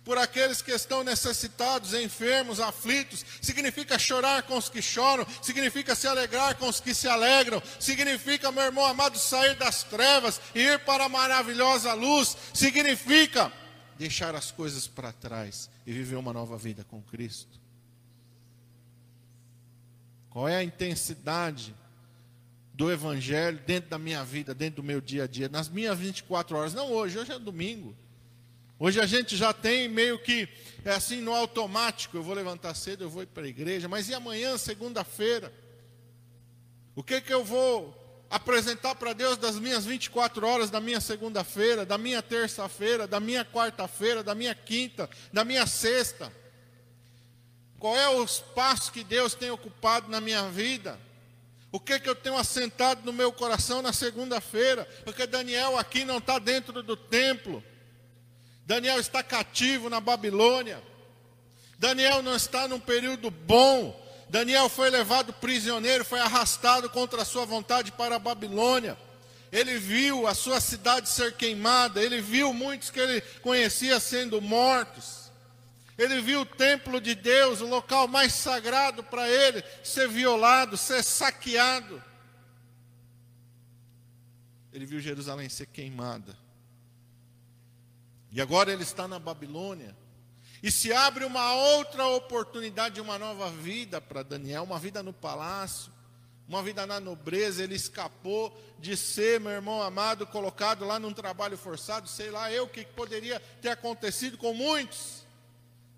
por 0.09 0.17
aqueles 0.17 0.59
que 0.59 0.71
estão 0.71 1.03
necessitados, 1.03 1.93
enfermos, 1.93 2.59
aflitos. 2.59 3.23
Significa 3.39 3.99
chorar 3.99 4.41
com 4.41 4.57
os 4.57 4.67
que 4.67 4.81
choram, 4.81 5.23
significa 5.39 5.93
se 5.93 6.07
alegrar 6.07 6.55
com 6.55 6.67
os 6.67 6.79
que 6.79 6.95
se 6.95 7.07
alegram. 7.07 7.61
Significa, 7.79 8.51
meu 8.51 8.63
irmão 8.63 8.83
amado, 8.83 9.19
sair 9.19 9.53
das 9.53 9.83
trevas 9.83 10.41
e 10.55 10.61
ir 10.61 10.79
para 10.79 11.05
a 11.05 11.09
maravilhosa 11.09 11.93
luz. 11.93 12.35
Significa 12.55 13.53
deixar 13.99 14.33
as 14.33 14.49
coisas 14.49 14.87
para 14.87 15.13
trás 15.13 15.69
e 15.85 15.93
viver 15.93 16.15
uma 16.15 16.33
nova 16.33 16.57
vida 16.57 16.83
com 16.83 17.03
Cristo. 17.03 17.59
Qual 20.31 20.47
é 20.47 20.55
a 20.55 20.63
intensidade 20.63 21.75
do 22.73 22.91
Evangelho 22.91 23.59
dentro 23.59 23.91
da 23.91 23.99
minha 23.99 24.25
vida, 24.25 24.55
dentro 24.55 24.81
do 24.81 24.87
meu 24.87 25.01
dia 25.01 25.25
a 25.25 25.27
dia, 25.27 25.47
nas 25.47 25.69
minhas 25.69 25.99
24 25.99 26.57
horas? 26.57 26.73
Não 26.73 26.91
hoje, 26.91 27.19
hoje 27.19 27.31
é 27.31 27.37
domingo. 27.37 27.95
Hoje 28.81 29.01
a 29.01 29.05
gente 29.05 29.35
já 29.35 29.51
tem 29.51 29.89
meio 29.89 30.17
que 30.17 30.47
é 30.85 30.91
assim 30.91 31.19
no 31.19 31.35
automático, 31.35 32.15
eu 32.15 32.23
vou 32.23 32.33
levantar 32.33 32.73
cedo, 32.73 33.03
eu 33.03 33.09
vou 33.09 33.23
ir 33.23 33.25
para 33.25 33.43
a 33.43 33.49
igreja, 33.49 33.89
mas 33.89 34.07
e 34.07 34.13
amanhã, 34.13 34.57
segunda-feira? 34.57 35.53
O 36.95 37.03
que 37.03 37.19
que 37.19 37.33
eu 37.33 37.43
vou 37.43 37.93
apresentar 38.29 38.95
para 38.95 39.11
Deus 39.11 39.37
das 39.37 39.59
minhas 39.59 39.85
24 39.85 40.47
horas 40.47 40.69
da 40.69 40.79
minha 40.79 41.01
segunda-feira, 41.01 41.85
da 41.85 41.97
minha 41.97 42.21
terça-feira, 42.21 43.05
da 43.05 43.19
minha 43.19 43.43
quarta-feira, 43.43 44.23
da 44.23 44.33
minha 44.33 44.55
quinta, 44.55 45.09
da 45.33 45.43
minha 45.43 45.67
sexta? 45.67 46.31
Qual 47.77 47.97
é 47.97 48.07
o 48.07 48.23
espaço 48.23 48.93
que 48.93 49.03
Deus 49.03 49.33
tem 49.33 49.51
ocupado 49.51 50.09
na 50.09 50.21
minha 50.21 50.49
vida? 50.49 50.97
O 51.69 51.81
que, 51.81 51.99
que 51.99 52.07
eu 52.07 52.15
tenho 52.15 52.37
assentado 52.37 53.01
no 53.03 53.11
meu 53.11 53.33
coração 53.33 53.81
na 53.81 53.91
segunda-feira? 53.91 54.85
Porque 55.03 55.27
Daniel 55.27 55.77
aqui 55.77 56.05
não 56.05 56.19
está 56.19 56.39
dentro 56.39 56.81
do 56.81 56.95
templo. 56.95 57.61
Daniel 58.69 58.99
está 58.99 59.23
cativo 59.23 59.89
na 59.89 59.99
Babilônia. 59.99 60.79
Daniel 61.79 62.21
não 62.21 62.35
está 62.35 62.67
num 62.67 62.79
período 62.79 63.31
bom. 63.31 63.99
Daniel 64.29 64.69
foi 64.69 64.91
levado 64.91 65.33
prisioneiro, 65.33 66.05
foi 66.05 66.19
arrastado 66.19 66.87
contra 66.87 67.23
a 67.23 67.25
sua 67.25 67.45
vontade 67.45 67.91
para 67.91 68.17
a 68.17 68.19
Babilônia. 68.19 68.95
Ele 69.51 69.79
viu 69.79 70.27
a 70.27 70.35
sua 70.35 70.61
cidade 70.61 71.09
ser 71.09 71.35
queimada, 71.35 71.99
ele 71.99 72.21
viu 72.21 72.53
muitos 72.53 72.91
que 72.91 72.99
ele 72.99 73.21
conhecia 73.41 73.99
sendo 73.99 74.39
mortos. 74.39 75.31
Ele 75.97 76.21
viu 76.21 76.41
o 76.41 76.45
templo 76.45 77.01
de 77.01 77.15
Deus, 77.15 77.61
o 77.61 77.67
local 77.67 78.07
mais 78.07 78.35
sagrado 78.35 79.03
para 79.03 79.27
ele, 79.27 79.63
ser 79.83 80.07
violado, 80.07 80.77
ser 80.77 81.03
saqueado. 81.03 82.03
Ele 84.71 84.85
viu 84.85 84.99
Jerusalém 84.99 85.49
ser 85.49 85.65
queimada. 85.65 86.37
E 88.31 88.41
agora 88.41 88.71
ele 88.71 88.83
está 88.83 89.07
na 89.07 89.19
Babilônia. 89.19 89.95
E 90.61 90.71
se 90.71 90.91
abre 90.91 91.23
uma 91.23 91.53
outra 91.53 92.05
oportunidade, 92.07 92.99
uma 92.99 93.17
nova 93.17 93.49
vida 93.49 94.01
para 94.01 94.23
Daniel, 94.23 94.63
uma 94.63 94.77
vida 94.77 95.01
no 95.01 95.13
palácio, 95.13 95.91
uma 96.47 96.61
vida 96.61 96.85
na 96.85 96.99
nobreza. 96.99 97.63
Ele 97.63 97.75
escapou 97.75 98.55
de 98.77 98.97
ser, 98.97 99.39
meu 99.39 99.51
irmão 99.51 99.81
amado, 99.81 100.27
colocado 100.27 100.85
lá 100.85 100.99
num 100.99 101.13
trabalho 101.13 101.57
forçado, 101.57 102.07
sei 102.07 102.29
lá 102.29 102.51
eu 102.51 102.65
o 102.65 102.69
que 102.69 102.85
poderia 102.85 103.39
ter 103.61 103.69
acontecido 103.69 104.37
com 104.37 104.53
muitos. 104.53 105.23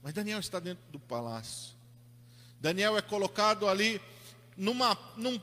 Mas 0.04 0.14
Daniel 0.14 0.40
está 0.40 0.60
dentro 0.60 0.84
do 0.92 1.00
palácio. 1.00 1.74
Daniel 2.60 2.98
é 2.98 3.02
colocado 3.02 3.68
ali 3.68 4.00
numa, 4.56 4.98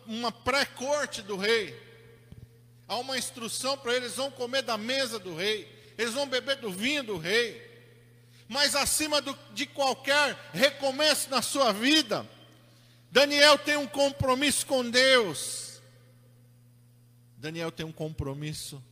numa 0.06 0.30
pré-corte 0.30 1.22
do 1.22 1.36
rei. 1.36 1.76
Há 2.86 2.96
uma 2.96 3.18
instrução 3.18 3.76
para 3.76 3.94
eles: 3.94 4.14
vão 4.14 4.30
comer 4.30 4.62
da 4.62 4.78
mesa 4.78 5.18
do 5.18 5.34
rei, 5.34 5.68
eles 5.98 6.14
vão 6.14 6.28
beber 6.28 6.56
do 6.56 6.70
vinho 6.70 7.02
do 7.02 7.18
rei. 7.18 7.66
Mas 8.48 8.74
acima 8.74 9.20
do, 9.20 9.36
de 9.52 9.66
qualquer 9.66 10.38
recomeço 10.54 11.28
na 11.28 11.42
sua 11.42 11.72
vida, 11.72 12.26
Daniel 13.10 13.58
tem 13.58 13.76
um 13.76 13.86
compromisso 13.86 14.64
com 14.64 14.88
Deus. 14.88 15.82
Daniel 17.36 17.70
tem 17.70 17.84
um 17.84 17.92
compromisso 17.92 18.82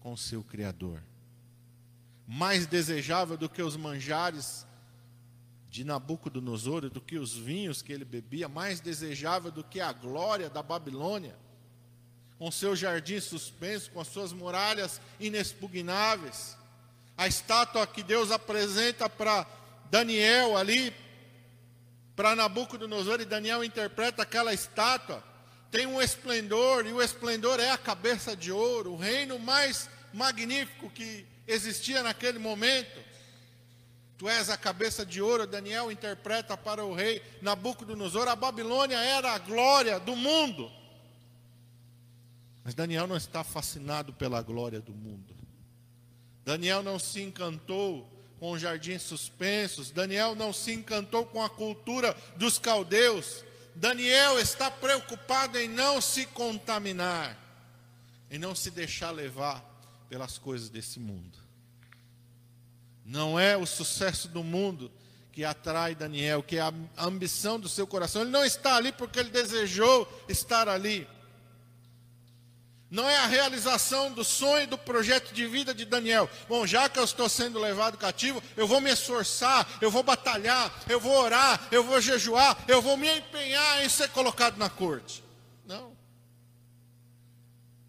com 0.00 0.16
seu 0.16 0.42
Criador. 0.42 1.02
Mais 2.26 2.66
desejável 2.66 3.36
do 3.36 3.48
que 3.48 3.62
os 3.62 3.76
manjares 3.76 4.66
de 5.72 5.84
Nabucodonosor 5.84 6.90
do 6.90 7.00
que 7.00 7.16
os 7.16 7.34
vinhos 7.34 7.80
que 7.80 7.94
ele 7.94 8.04
bebia, 8.04 8.46
mais 8.46 8.78
desejável 8.78 9.50
do 9.50 9.64
que 9.64 9.80
a 9.80 9.90
glória 9.90 10.50
da 10.50 10.62
Babilônia, 10.62 11.34
com 12.42 12.50
seus 12.50 12.76
jardins 12.76 13.22
suspensos, 13.22 13.86
com 13.86 14.00
as 14.00 14.08
suas 14.08 14.32
muralhas 14.32 15.00
inexpugnáveis. 15.20 16.56
A 17.16 17.28
estátua 17.28 17.86
que 17.86 18.02
Deus 18.02 18.32
apresenta 18.32 19.08
para 19.08 19.46
Daniel 19.88 20.56
ali, 20.56 20.92
para 22.16 22.34
Nabucodonosor, 22.34 23.20
e 23.20 23.24
Daniel 23.24 23.62
interpreta 23.62 24.22
aquela 24.22 24.52
estátua, 24.52 25.22
tem 25.70 25.86
um 25.86 26.02
esplendor, 26.02 26.84
e 26.84 26.92
o 26.92 27.00
esplendor 27.00 27.60
é 27.60 27.70
a 27.70 27.78
cabeça 27.78 28.34
de 28.34 28.50
ouro, 28.50 28.94
o 28.94 28.98
reino 28.98 29.38
mais 29.38 29.88
magnífico 30.12 30.90
que 30.90 31.24
existia 31.46 32.02
naquele 32.02 32.40
momento. 32.40 32.98
Tu 34.18 34.28
és 34.28 34.50
a 34.50 34.56
cabeça 34.56 35.06
de 35.06 35.22
ouro, 35.22 35.46
Daniel 35.46 35.92
interpreta 35.92 36.56
para 36.56 36.84
o 36.84 36.92
rei 36.92 37.22
Nabucodonosor. 37.40 38.26
A 38.26 38.34
Babilônia 38.34 38.98
era 38.98 39.30
a 39.30 39.38
glória 39.38 40.00
do 40.00 40.16
mundo. 40.16 40.81
Mas 42.64 42.74
Daniel 42.74 43.06
não 43.06 43.16
está 43.16 43.42
fascinado 43.42 44.12
pela 44.12 44.40
glória 44.42 44.80
do 44.80 44.92
mundo. 44.92 45.34
Daniel 46.44 46.82
não 46.82 46.98
se 46.98 47.20
encantou 47.20 48.08
com 48.38 48.52
os 48.52 48.60
jardins 48.60 49.02
suspensos. 49.02 49.90
Daniel 49.90 50.34
não 50.34 50.52
se 50.52 50.72
encantou 50.72 51.24
com 51.26 51.42
a 51.42 51.48
cultura 51.48 52.16
dos 52.36 52.58
caldeus. 52.58 53.44
Daniel 53.74 54.38
está 54.38 54.70
preocupado 54.70 55.58
em 55.58 55.68
não 55.68 56.00
se 56.00 56.26
contaminar, 56.26 57.38
em 58.30 58.38
não 58.38 58.54
se 58.54 58.70
deixar 58.70 59.10
levar 59.10 59.64
pelas 60.08 60.38
coisas 60.38 60.68
desse 60.68 61.00
mundo. 61.00 61.38
Não 63.04 63.38
é 63.38 63.56
o 63.56 63.66
sucesso 63.66 64.28
do 64.28 64.44
mundo 64.44 64.90
que 65.32 65.44
atrai 65.44 65.94
Daniel, 65.94 66.42
que 66.42 66.58
é 66.58 66.60
a 66.60 66.72
ambição 66.98 67.58
do 67.58 67.68
seu 67.68 67.86
coração. 67.86 68.22
Ele 68.22 68.30
não 68.30 68.44
está 68.44 68.76
ali 68.76 68.92
porque 68.92 69.18
ele 69.18 69.30
desejou 69.30 70.06
estar 70.28 70.68
ali. 70.68 71.08
Não 72.92 73.08
é 73.08 73.16
a 73.16 73.26
realização 73.26 74.12
do 74.12 74.22
sonho, 74.22 74.68
do 74.68 74.76
projeto 74.76 75.32
de 75.32 75.46
vida 75.46 75.72
de 75.72 75.86
Daniel. 75.86 76.28
Bom, 76.46 76.66
já 76.66 76.90
que 76.90 76.98
eu 76.98 77.04
estou 77.04 77.26
sendo 77.26 77.58
levado 77.58 77.96
cativo, 77.96 78.42
eu 78.54 78.68
vou 78.68 78.82
me 78.82 78.90
esforçar, 78.90 79.66
eu 79.80 79.90
vou 79.90 80.02
batalhar, 80.02 80.70
eu 80.86 81.00
vou 81.00 81.18
orar, 81.18 81.68
eu 81.72 81.82
vou 81.82 81.98
jejuar, 82.02 82.54
eu 82.68 82.82
vou 82.82 82.98
me 82.98 83.10
empenhar 83.10 83.82
em 83.82 83.88
ser 83.88 84.10
colocado 84.10 84.58
na 84.58 84.68
corte. 84.68 85.24
Não. 85.64 85.96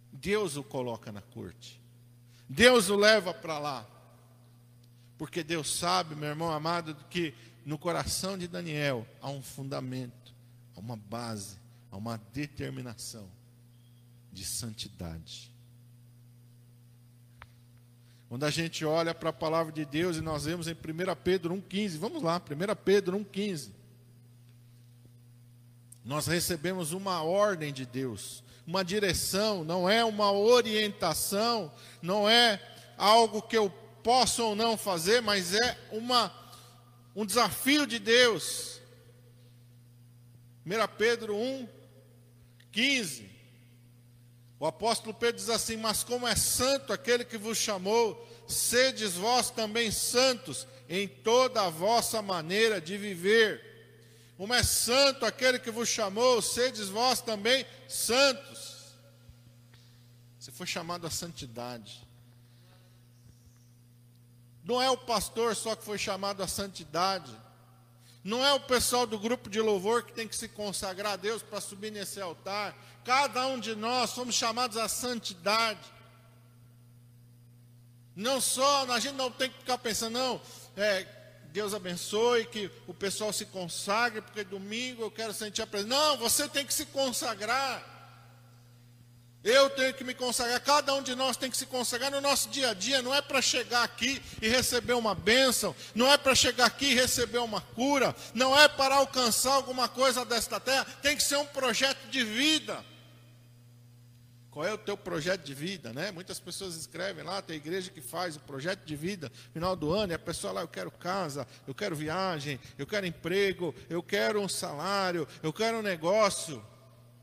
Deus 0.09 0.55
o 0.55 0.63
coloca 0.63 1.11
na 1.11 1.21
corte. 1.21 1.81
Deus 2.47 2.89
o 2.89 2.95
leva 2.95 3.33
para 3.33 3.59
lá. 3.59 3.85
Porque 5.17 5.43
Deus 5.43 5.77
sabe, 5.77 6.15
meu 6.15 6.29
irmão 6.29 6.49
amado, 6.49 6.95
que 7.09 7.33
no 7.65 7.77
coração 7.77 8.37
de 8.37 8.47
Daniel 8.47 9.05
há 9.21 9.29
um 9.29 9.41
fundamento, 9.41 10.33
há 10.73 10.79
uma 10.79 10.95
base, 10.95 11.59
há 11.91 11.97
uma 11.97 12.17
determinação 12.31 13.29
de 14.33 14.43
santidade. 14.43 15.53
Quando 18.27 18.45
a 18.45 18.49
gente 18.49 18.83
olha 18.83 19.13
para 19.13 19.29
a 19.29 19.33
palavra 19.33 19.71
de 19.71 19.85
Deus 19.85 20.17
e 20.17 20.21
nós 20.21 20.45
vemos 20.45 20.67
em 20.67 20.71
1 20.71 20.75
Pedro 21.23 21.53
1,15, 21.53 21.99
vamos 21.99 22.23
lá, 22.23 22.37
1 22.37 22.75
Pedro 22.83 23.19
1,15. 23.19 23.69
Nós 26.03 26.25
recebemos 26.25 26.93
uma 26.93 27.21
ordem 27.21 27.71
de 27.71 27.85
Deus, 27.85 28.43
uma 28.65 28.83
direção, 28.83 29.63
não 29.63 29.87
é 29.87 30.03
uma 30.03 30.31
orientação, 30.31 31.71
não 32.01 32.27
é 32.27 32.59
algo 32.97 33.39
que 33.39 33.55
eu 33.55 33.69
posso 34.01 34.43
ou 34.43 34.55
não 34.55 34.75
fazer, 34.77 35.21
mas 35.21 35.53
é 35.53 35.79
uma, 35.91 36.33
um 37.15 37.25
desafio 37.25 37.85
de 37.85 37.99
Deus. 37.99 38.81
1 40.65 40.97
Pedro 40.97 41.35
1, 41.35 41.69
15. 42.71 43.32
O 44.63 44.65
apóstolo 44.65 45.13
Pedro 45.13 45.35
diz 45.35 45.49
assim: 45.49 45.75
Mas 45.75 46.05
como 46.05 46.25
é 46.25 46.37
santo 46.37 46.93
aquele 46.93 47.25
que 47.25 47.37
vos 47.37 47.57
chamou, 47.57 48.25
sedes 48.47 49.11
vós 49.11 49.49
também 49.49 49.91
santos 49.91 50.65
em 50.87 51.05
toda 51.05 51.63
a 51.63 51.69
vossa 51.69 52.21
maneira 52.21 52.79
de 52.79 52.97
viver. 52.97 53.61
Como 54.37 54.53
é 54.53 54.63
santo 54.63 55.25
aquele 55.25 55.59
que 55.59 55.69
vos 55.69 55.89
chamou, 55.89 56.41
sedes 56.41 56.87
vós 56.87 57.19
também 57.19 57.65
santos. 57.89 58.93
Você 60.39 60.49
foi 60.49 60.65
chamado 60.65 61.05
à 61.05 61.09
santidade. 61.09 62.01
Não 64.63 64.81
é 64.81 64.89
o 64.89 64.97
pastor 64.97 65.57
só 65.57 65.75
que 65.75 65.83
foi 65.83 65.97
chamado 65.97 66.41
à 66.41 66.47
santidade. 66.47 67.37
Não 68.23 68.41
é 68.45 68.53
o 68.53 68.61
pessoal 68.61 69.05
do 69.05 69.19
grupo 69.19 69.49
de 69.49 69.59
louvor 69.59 70.03
que 70.03 70.13
tem 70.13 70.25
que 70.25 70.37
se 70.37 70.47
consagrar 70.47 71.13
a 71.13 71.17
Deus 71.17 71.43
para 71.43 71.59
subir 71.59 71.91
nesse 71.91 72.21
altar. 72.21 72.73
Cada 73.03 73.45
um 73.47 73.59
de 73.59 73.75
nós 73.75 74.11
somos 74.11 74.35
chamados 74.35 74.77
à 74.77 74.87
santidade. 74.87 75.91
Não 78.15 78.39
só, 78.39 78.89
a 78.91 78.99
gente 78.99 79.15
não 79.15 79.31
tem 79.31 79.49
que 79.49 79.57
ficar 79.59 79.77
pensando, 79.77 80.13
não, 80.13 80.41
é, 80.77 81.05
Deus 81.51 81.73
abençoe, 81.73 82.45
que 82.45 82.69
o 82.87 82.93
pessoal 82.93 83.33
se 83.33 83.45
consagre, 83.45 84.21
porque 84.21 84.43
domingo 84.43 85.03
eu 85.03 85.11
quero 85.11 85.33
sentir 85.33 85.61
a 85.61 85.67
presença. 85.67 85.95
Não, 85.95 86.17
você 86.17 86.47
tem 86.47 86.65
que 86.65 86.73
se 86.73 86.85
consagrar. 86.87 87.91
Eu 89.43 89.69
tenho 89.71 89.93
que 89.93 90.05
me 90.05 90.13
consagrar, 90.13 90.61
cada 90.61 90.93
um 90.95 91.03
de 91.03 91.15
nós 91.15 91.35
tem 91.35 91.51
que 91.51 91.57
se 91.57 91.65
consagrar 91.65 92.09
no 92.09 92.21
nosso 92.21 92.47
dia 92.47 92.69
a 92.69 92.73
dia, 92.73 93.01
não 93.01 93.13
é 93.13 93.21
para 93.21 93.41
chegar 93.41 93.83
aqui 93.83 94.21
e 94.41 94.47
receber 94.47 94.93
uma 94.93 95.13
bênção, 95.13 95.75
não 95.93 96.09
é 96.09 96.17
para 96.17 96.33
chegar 96.33 96.65
aqui 96.65 96.85
e 96.85 96.95
receber 96.95 97.39
uma 97.39 97.59
cura, 97.59 98.15
não 98.33 98.57
é 98.57 98.69
para 98.69 98.95
alcançar 98.95 99.53
alguma 99.53 99.89
coisa 99.89 100.23
desta 100.23 100.61
terra, 100.61 100.85
tem 101.01 101.17
que 101.17 101.23
ser 101.23 101.35
um 101.35 101.45
projeto 101.45 102.07
de 102.07 102.23
vida. 102.23 102.85
Qual 104.53 104.63
é 104.63 104.71
o 104.71 104.77
teu 104.77 104.95
projeto 104.95 105.41
de 105.41 105.53
vida, 105.55 105.91
né? 105.91 106.11
Muitas 106.11 106.39
pessoas 106.39 106.75
escrevem 106.75 107.23
lá, 107.23 107.41
tem 107.41 107.55
igreja 107.55 107.89
que 107.89 108.01
faz 108.01 108.35
o 108.35 108.39
projeto 108.39 108.85
de 108.85 108.95
vida, 108.95 109.31
final 109.51 109.75
do 109.75 109.91
ano, 109.91 110.13
e 110.13 110.15
a 110.15 110.19
pessoa 110.19 110.53
lá, 110.53 110.61
eu 110.61 110.67
quero 110.67 110.91
casa, 110.91 111.47
eu 111.67 111.73
quero 111.73 111.95
viagem, 111.95 112.59
eu 112.77 112.85
quero 112.85 113.07
emprego, 113.07 113.73
eu 113.89 114.03
quero 114.03 114.39
um 114.39 114.47
salário, 114.47 115.27
eu 115.41 115.51
quero 115.51 115.79
um 115.79 115.81
negócio. 115.81 116.63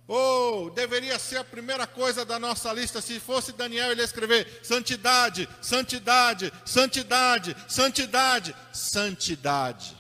Ou 0.09 0.67
oh, 0.67 0.71
deveria 0.71 1.21
ser 1.21 1.37
a 1.37 1.45
primeira 1.45 1.87
coisa 1.87 2.25
da 2.25 2.37
nossa 2.37 2.73
lista, 2.73 3.01
se 3.01 3.21
fosse 3.21 3.53
Daniel, 3.53 3.93
ele 3.93 4.01
ia 4.01 4.05
escrever 4.05 4.59
santidade, 4.61 5.49
santidade, 5.63 6.53
santidade, 6.65 7.57
santidade, 7.69 8.57
santidade. 8.73 9.97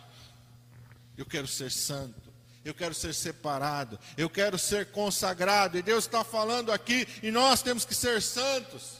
Eu 1.16 1.24
quero 1.24 1.46
ser 1.46 1.70
santo, 1.70 2.29
eu 2.64 2.74
quero 2.74 2.94
ser 2.94 3.14
separado, 3.14 3.98
eu 4.16 4.28
quero 4.28 4.58
ser 4.58 4.90
consagrado, 4.90 5.78
e 5.78 5.82
Deus 5.82 6.04
está 6.04 6.22
falando 6.22 6.70
aqui, 6.72 7.06
e 7.22 7.30
nós 7.30 7.62
temos 7.62 7.84
que 7.84 7.94
ser 7.94 8.20
santos, 8.20 8.98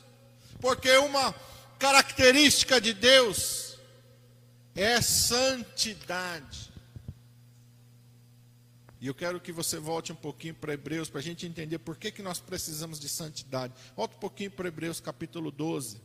porque 0.61 0.91
uma 0.99 1.35
característica 1.79 2.81
de 2.81 2.93
Deus 2.93 3.79
é 4.75 5.01
santidade. 5.01 6.71
E 9.01 9.07
eu 9.07 9.15
quero 9.15 9.41
que 9.41 9.51
você 9.51 9.79
volte 9.79 10.13
um 10.13 10.17
pouquinho 10.17 10.55
para 10.55 10.75
Hebreus, 10.75 11.09
para 11.09 11.21
a 11.21 11.23
gente 11.23 11.47
entender 11.47 11.79
por 11.79 11.97
que, 11.97 12.11
que 12.11 12.23
nós 12.23 12.39
precisamos 12.39 13.01
de 13.01 13.09
santidade. 13.09 13.73
Volta 13.97 14.15
um 14.15 14.19
pouquinho 14.19 14.51
para 14.51 14.69
Hebreus 14.69 15.01
capítulo 15.01 15.51
12. 15.51 16.03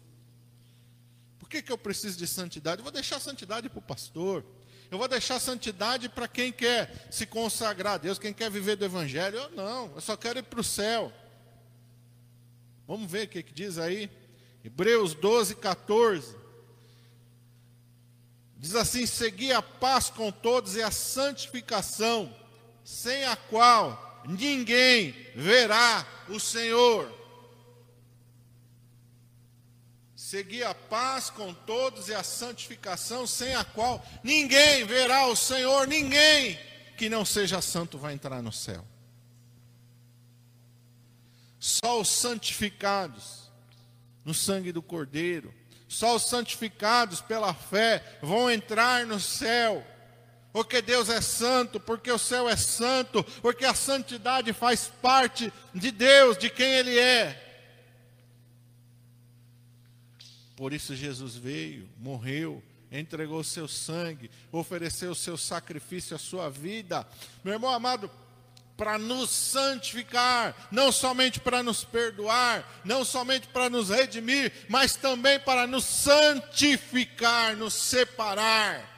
Por 1.38 1.50
que, 1.50 1.62
que 1.62 1.72
eu 1.72 1.78
preciso 1.78 2.18
de 2.18 2.26
santidade? 2.26 2.80
Eu 2.80 2.84
vou 2.84 2.94
deixar 2.94 3.18
a 3.18 3.20
santidade 3.20 3.70
para 3.70 3.80
o 3.80 3.82
pastor. 3.82 4.46
Eu 4.92 4.98
vou 4.98 5.08
deixar 5.08 5.40
santidade 5.40 6.10
para 6.10 6.28
quem 6.28 6.52
quer 6.52 7.08
se 7.10 7.26
consagrar 7.26 7.96
a 7.96 7.98
Deus, 7.98 8.20
quem 8.20 8.34
quer 8.34 8.50
viver 8.50 8.76
do 8.76 8.86
Evangelho. 8.86 9.38
Eu 9.38 9.52
não, 9.52 9.92
eu 9.96 10.02
só 10.02 10.16
quero 10.16 10.40
ir 10.40 10.44
para 10.44 10.60
o 10.60 10.64
céu. 10.64 11.12
Vamos 12.88 13.10
ver 13.10 13.26
o 13.26 13.30
que, 13.30 13.44
que 13.44 13.54
diz 13.54 13.78
aí. 13.78 14.10
Hebreus 14.64 15.14
12, 15.14 15.56
14. 15.56 16.36
Diz 18.58 18.76
assim: 18.76 19.06
Segui 19.06 19.52
a 19.52 19.62
paz 19.62 20.10
com 20.10 20.32
todos 20.32 20.76
e 20.76 20.82
a 20.82 20.92
santificação 20.92 22.34
sem 22.84 23.26
a 23.26 23.36
qual 23.36 24.24
ninguém 24.28 25.14
verá 25.36 26.06
o 26.30 26.40
Senhor. 26.40 27.12
Seguir 30.26 30.64
a 30.64 30.74
paz 30.74 31.30
com 31.30 31.54
todos 31.54 32.10
e 32.10 32.14
a 32.16 32.24
santificação, 32.24 33.28
sem 33.28 33.54
a 33.54 33.64
qual 33.64 34.04
ninguém 34.24 34.84
verá 34.84 35.28
o 35.28 35.36
Senhor, 35.36 35.86
ninguém 35.86 36.60
que 36.98 37.08
não 37.10 37.24
seja 37.24 37.62
santo 37.62 37.96
vai 37.96 38.16
entrar 38.16 38.42
no 38.42 38.52
céu. 38.52 38.84
Só 41.60 42.02
os 42.02 42.10
santificados 42.10 43.52
no 44.24 44.34
sangue 44.34 44.72
do 44.72 44.82
Cordeiro, 44.82 45.54
só 45.88 46.16
os 46.16 46.24
santificados 46.24 47.22
pela 47.22 47.54
fé 47.54 48.18
vão 48.20 48.50
entrar 48.50 49.06
no 49.06 49.20
céu 49.20 49.86
porque 50.52 50.82
Deus 50.82 51.08
é 51.08 51.22
santo, 51.22 51.80
porque 51.80 52.12
o 52.12 52.18
céu 52.18 52.50
é 52.50 52.56
santo, 52.56 53.24
porque 53.44 53.64
a 53.64 53.76
santidade 53.76 54.54
faz 54.54 54.92
parte 55.02 55.54
de 55.72 55.92
Deus, 55.92 56.36
de 56.36 56.50
quem 56.50 56.74
Ele 56.74 56.98
é. 56.98 57.45
Por 60.56 60.72
isso 60.72 60.96
Jesus 60.96 61.36
veio, 61.36 61.90
morreu, 61.98 62.64
entregou 62.92 63.44
seu 63.44 63.68
sangue, 63.68 64.32
ofereceu 64.52 65.12
o 65.12 65.16
seu 65.16 65.38
sacrifício, 65.38 66.16
a 66.16 66.20
sua 66.20 66.50
vida. 66.50 67.06
Meu 67.44 67.54
irmão 67.54 67.70
amado, 67.70 68.10
para 68.78 68.98
nos 68.98 69.30
santificar, 69.30 70.68
não 70.72 70.92
somente 70.92 71.40
para 71.40 71.64
nos 71.64 71.84
perdoar, 71.84 72.82
não 72.84 73.06
somente 73.06 73.48
para 73.48 73.70
nos 73.70 73.90
redimir, 73.90 74.52
mas 74.68 74.96
também 74.96 75.40
para 75.40 75.66
nos 75.66 75.86
santificar, 75.86 77.56
nos 77.56 77.74
separar 77.74 78.94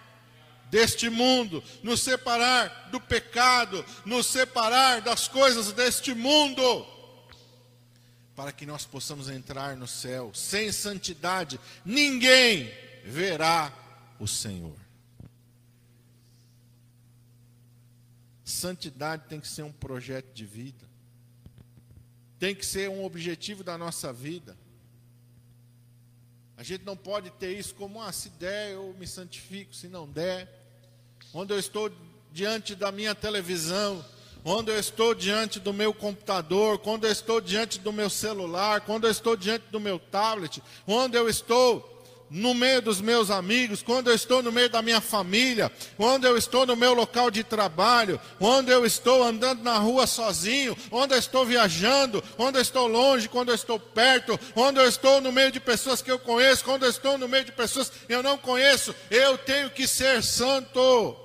deste 0.69 1.09
mundo, 1.09 1.63
nos 1.83 2.01
separar 2.01 2.89
do 2.91 2.99
pecado, 2.99 3.85
nos 4.05 4.25
separar 4.25 5.01
das 5.01 5.27
coisas 5.27 5.71
deste 5.71 6.13
mundo, 6.13 6.85
para 8.37 8.51
que 8.51 8.67
nós 8.67 8.85
possamos 8.85 9.31
entrar 9.31 9.75
no 9.75 9.87
céu. 9.87 10.31
Sem 10.31 10.71
santidade, 10.71 11.59
ninguém 11.83 12.71
verá 13.03 13.73
o 14.19 14.27
Senhor. 14.27 14.77
Santidade 18.45 19.23
tem 19.27 19.39
que 19.39 19.47
ser 19.47 19.63
um 19.63 19.71
projeto 19.71 20.31
de 20.35 20.45
vida, 20.45 20.85
tem 22.37 22.53
que 22.53 22.63
ser 22.63 22.91
um 22.91 23.03
objetivo 23.03 23.63
da 23.63 23.75
nossa 23.75 24.13
vida. 24.13 24.55
A 26.55 26.61
gente 26.61 26.85
não 26.85 26.95
pode 26.95 27.31
ter 27.31 27.57
isso 27.57 27.73
como, 27.73 27.99
ah, 27.99 28.11
se 28.11 28.29
der 28.29 28.73
eu 28.73 28.95
me 28.99 29.07
santifico, 29.07 29.73
se 29.73 29.87
não 29.87 30.07
der. 30.07 30.47
Onde 31.33 31.53
eu 31.53 31.59
estou 31.59 31.91
diante 32.31 32.75
da 32.75 32.91
minha 32.91 33.15
televisão, 33.15 34.05
quando 34.47 34.71
eu 34.71 34.79
estou 34.79 35.13
diante 35.13 35.59
do 35.59 35.73
meu 35.73 35.93
computador, 35.93 36.77
quando 36.77 37.03
eu 37.03 37.11
estou 37.11 37.41
diante 37.41 37.81
do 37.81 37.91
meu 37.91 38.09
celular, 38.09 38.79
quando 38.79 39.03
eu 39.03 39.11
estou 39.11 39.35
diante 39.35 39.65
do 39.69 39.77
meu 39.77 39.99
tablet, 39.99 40.63
quando 40.85 41.15
eu 41.15 41.27
estou 41.27 42.01
no 42.29 42.53
meio 42.53 42.81
dos 42.81 43.01
meus 43.01 43.29
amigos, 43.29 43.83
quando 43.83 44.07
eu 44.07 44.15
estou 44.15 44.41
no 44.41 44.49
meio 44.49 44.69
da 44.69 44.81
minha 44.81 45.01
família, 45.01 45.69
quando 45.97 46.23
eu 46.23 46.37
estou 46.37 46.65
no 46.65 46.77
meu 46.77 46.93
local 46.93 47.29
de 47.29 47.43
trabalho, 47.43 48.17
quando 48.39 48.69
eu 48.69 48.85
estou 48.85 49.21
andando 49.21 49.63
na 49.63 49.77
rua 49.79 50.07
sozinho, 50.07 50.77
quando 50.89 51.11
eu 51.11 51.19
estou 51.19 51.45
viajando, 51.45 52.23
quando 52.37 52.55
eu 52.55 52.61
estou 52.61 52.87
longe, 52.87 53.27
quando 53.27 53.49
eu 53.49 53.55
estou 53.55 53.77
perto, 53.77 54.39
quando 54.53 54.79
eu 54.79 54.87
estou 54.87 55.19
no 55.19 55.29
meio 55.29 55.51
de 55.51 55.59
pessoas 55.59 56.01
que 56.01 56.09
eu 56.09 56.19
conheço, 56.19 56.63
quando 56.63 56.83
eu 56.83 56.89
estou 56.89 57.17
no 57.17 57.27
meio 57.27 57.43
de 57.43 57.51
pessoas 57.51 57.89
que 57.89 58.15
eu 58.15 58.23
não 58.23 58.37
conheço, 58.37 58.95
eu 59.11 59.37
tenho 59.37 59.69
que 59.69 59.85
ser 59.85 60.23
santo. 60.23 61.17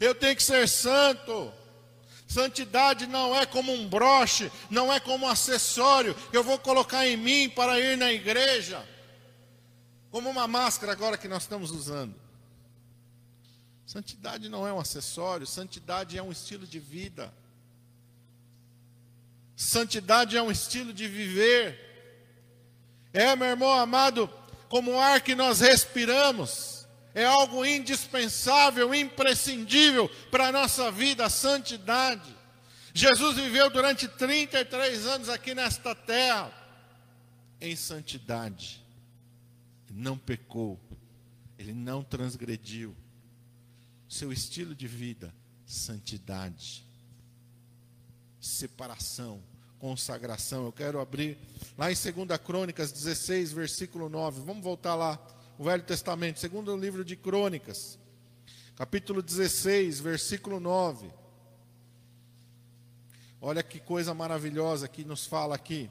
Eu 0.00 0.14
tenho 0.14 0.34
que 0.34 0.42
ser 0.42 0.66
santo. 0.66 1.57
Santidade 2.28 3.06
não 3.06 3.34
é 3.34 3.46
como 3.46 3.72
um 3.72 3.88
broche, 3.88 4.52
não 4.68 4.92
é 4.92 5.00
como 5.00 5.24
um 5.24 5.30
acessório 5.30 6.14
que 6.30 6.36
eu 6.36 6.44
vou 6.44 6.58
colocar 6.58 7.06
em 7.06 7.16
mim 7.16 7.48
para 7.48 7.80
ir 7.80 7.96
na 7.96 8.12
igreja. 8.12 8.86
Como 10.10 10.28
uma 10.28 10.46
máscara 10.46 10.92
agora 10.92 11.16
que 11.16 11.26
nós 11.26 11.44
estamos 11.44 11.70
usando. 11.70 12.14
Santidade 13.86 14.50
não 14.50 14.66
é 14.66 14.72
um 14.72 14.78
acessório, 14.78 15.46
santidade 15.46 16.18
é 16.18 16.22
um 16.22 16.30
estilo 16.30 16.66
de 16.66 16.78
vida. 16.78 17.32
Santidade 19.56 20.36
é 20.36 20.42
um 20.42 20.50
estilo 20.50 20.92
de 20.92 21.08
viver. 21.08 21.80
É, 23.10 23.34
meu 23.34 23.48
irmão 23.48 23.72
amado, 23.72 24.30
como 24.68 24.90
o 24.90 25.00
ar 25.00 25.22
que 25.22 25.34
nós 25.34 25.60
respiramos. 25.60 26.77
É 27.18 27.24
algo 27.24 27.64
indispensável, 27.64 28.94
imprescindível 28.94 30.08
para 30.30 30.48
a 30.48 30.52
nossa 30.52 30.90
vida, 30.90 31.24
a 31.24 31.30
santidade. 31.30 32.36
Jesus 32.94 33.36
viveu 33.36 33.70
durante 33.70 34.06
33 34.06 35.06
anos 35.06 35.28
aqui 35.28 35.54
nesta 35.54 35.94
terra 35.94 36.52
em 37.60 37.74
santidade 37.74 38.86
não 39.98 40.16
pecou, 40.16 40.78
ele 41.58 41.72
não 41.72 42.02
transgrediu. 42.02 42.94
Seu 44.08 44.32
estilo 44.32 44.74
de 44.74 44.86
vida, 44.86 45.34
santidade, 45.66 46.86
separação, 48.40 49.42
consagração. 49.78 50.64
Eu 50.64 50.72
quero 50.72 51.00
abrir 51.00 51.36
lá 51.76 51.92
em 51.92 51.94
2 51.94 52.40
Crônicas 52.40 52.90
16, 52.90 53.52
versículo 53.52 54.08
9. 54.08 54.40
Vamos 54.42 54.62
voltar 54.62 54.94
lá, 54.94 55.18
o 55.58 55.64
Velho 55.64 55.82
Testamento, 55.82 56.38
segundo 56.38 56.74
livro 56.76 57.04
de 57.04 57.16
Crônicas, 57.16 57.98
capítulo 58.76 59.20
16, 59.20 59.98
versículo 59.98 60.60
9. 60.60 61.10
Olha 63.40 63.60
que 63.60 63.80
coisa 63.80 64.14
maravilhosa 64.14 64.86
que 64.86 65.04
nos 65.04 65.26
fala 65.26 65.56
aqui. 65.56 65.90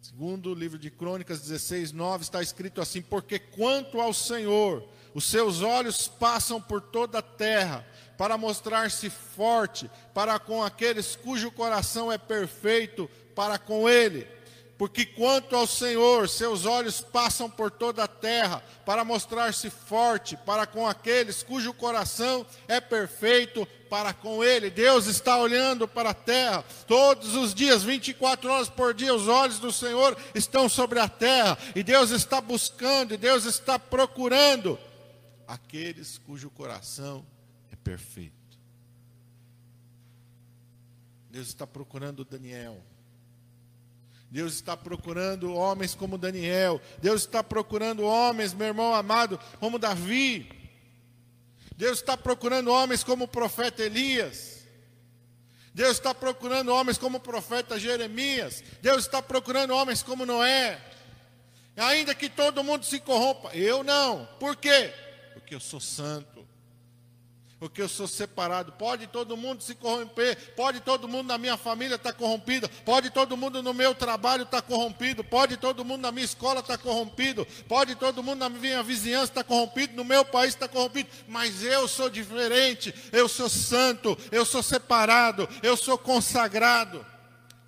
Segundo 0.00 0.52
o 0.52 0.54
livro 0.54 0.78
de 0.78 0.90
Crônicas 0.90 1.42
16, 1.42 1.92
9, 1.92 2.24
está 2.24 2.40
escrito 2.40 2.80
assim: 2.80 3.02
Porque 3.02 3.38
quanto 3.38 4.00
ao 4.00 4.14
Senhor, 4.14 4.88
os 5.14 5.24
seus 5.24 5.60
olhos 5.60 6.08
passam 6.08 6.62
por 6.62 6.80
toda 6.80 7.18
a 7.18 7.22
terra, 7.22 7.86
para 8.16 8.38
mostrar-se 8.38 9.10
forte 9.10 9.90
para 10.14 10.38
com 10.38 10.64
aqueles 10.64 11.14
cujo 11.14 11.50
coração 11.50 12.10
é 12.10 12.16
perfeito 12.16 13.08
para 13.34 13.58
com 13.58 13.86
ele 13.86 14.39
porque 14.80 15.04
quanto 15.04 15.54
ao 15.54 15.66
Senhor, 15.66 16.26
seus 16.26 16.64
olhos 16.64 17.02
passam 17.02 17.50
por 17.50 17.70
toda 17.70 18.04
a 18.04 18.08
terra 18.08 18.64
para 18.86 19.04
mostrar-se 19.04 19.68
forte 19.68 20.38
para 20.38 20.66
com 20.66 20.86
aqueles 20.86 21.42
cujo 21.42 21.74
coração 21.74 22.46
é 22.66 22.80
perfeito 22.80 23.66
para 23.90 24.14
com 24.14 24.42
ele. 24.42 24.70
Deus 24.70 25.04
está 25.04 25.36
olhando 25.36 25.86
para 25.86 26.08
a 26.08 26.14
terra 26.14 26.64
todos 26.86 27.34
os 27.34 27.52
dias, 27.52 27.82
24 27.82 28.50
horas 28.50 28.70
por 28.70 28.94
dia, 28.94 29.14
os 29.14 29.28
olhos 29.28 29.58
do 29.58 29.70
Senhor 29.70 30.16
estão 30.34 30.66
sobre 30.66 30.98
a 30.98 31.10
terra 31.10 31.58
e 31.76 31.82
Deus 31.82 32.10
está 32.10 32.40
buscando 32.40 33.12
e 33.12 33.18
Deus 33.18 33.44
está 33.44 33.78
procurando 33.78 34.78
aqueles 35.46 36.16
cujo 36.16 36.48
coração 36.48 37.22
é 37.70 37.76
perfeito. 37.76 38.32
Deus 41.28 41.48
está 41.48 41.66
procurando 41.66 42.24
Daniel. 42.24 42.82
Deus 44.30 44.54
está 44.54 44.76
procurando 44.76 45.52
homens 45.52 45.94
como 45.94 46.16
Daniel. 46.16 46.80
Deus 47.02 47.22
está 47.22 47.42
procurando 47.42 48.04
homens, 48.04 48.54
meu 48.54 48.68
irmão 48.68 48.94
amado, 48.94 49.40
como 49.58 49.78
Davi. 49.78 50.48
Deus 51.76 51.98
está 51.98 52.16
procurando 52.16 52.70
homens 52.70 53.02
como 53.02 53.24
o 53.24 53.28
profeta 53.28 53.82
Elias. 53.82 54.60
Deus 55.74 55.92
está 55.92 56.14
procurando 56.14 56.72
homens 56.72 56.96
como 56.96 57.18
o 57.18 57.20
profeta 57.20 57.78
Jeremias. 57.78 58.62
Deus 58.80 59.04
está 59.04 59.20
procurando 59.20 59.74
homens 59.74 60.02
como 60.02 60.24
Noé. 60.24 60.80
Ainda 61.76 62.14
que 62.14 62.28
todo 62.28 62.62
mundo 62.62 62.84
se 62.84 63.00
corrompa, 63.00 63.50
eu 63.56 63.82
não. 63.82 64.28
Por 64.38 64.54
quê? 64.56 64.92
Porque 65.34 65.54
eu 65.54 65.60
sou 65.60 65.80
santo 65.80 66.46
porque 67.60 67.82
eu 67.82 67.88
sou 67.88 68.08
separado. 68.08 68.72
Pode 68.72 69.06
todo 69.06 69.36
mundo 69.36 69.62
se 69.62 69.74
corromper, 69.74 70.54
pode 70.56 70.80
todo 70.80 71.06
mundo 71.06 71.28
na 71.28 71.36
minha 71.36 71.58
família 71.58 71.96
estar 71.96 72.12
tá 72.12 72.18
corrompido, 72.18 72.68
pode 72.86 73.10
todo 73.10 73.36
mundo 73.36 73.62
no 73.62 73.74
meu 73.74 73.94
trabalho 73.94 74.44
estar 74.44 74.62
tá 74.62 74.66
corrompido, 74.66 75.22
pode 75.22 75.58
todo 75.58 75.84
mundo 75.84 76.00
na 76.00 76.10
minha 76.10 76.24
escola 76.24 76.60
estar 76.60 76.78
tá 76.78 76.82
corrompido, 76.82 77.46
pode 77.68 77.94
todo 77.94 78.22
mundo 78.22 78.38
na 78.38 78.48
minha 78.48 78.82
vizinhança 78.82 79.24
estar 79.24 79.44
tá 79.44 79.48
corrompido, 79.48 79.94
no 79.94 80.04
meu 80.04 80.24
país 80.24 80.54
estar 80.54 80.68
tá 80.68 80.74
corrompido, 80.74 81.10
mas 81.28 81.62
eu 81.62 81.86
sou 81.86 82.08
diferente, 82.08 82.94
eu 83.12 83.28
sou 83.28 83.50
santo, 83.50 84.16
eu 84.32 84.46
sou 84.46 84.62
separado, 84.62 85.46
eu 85.62 85.76
sou 85.76 85.98
consagrado 85.98 87.04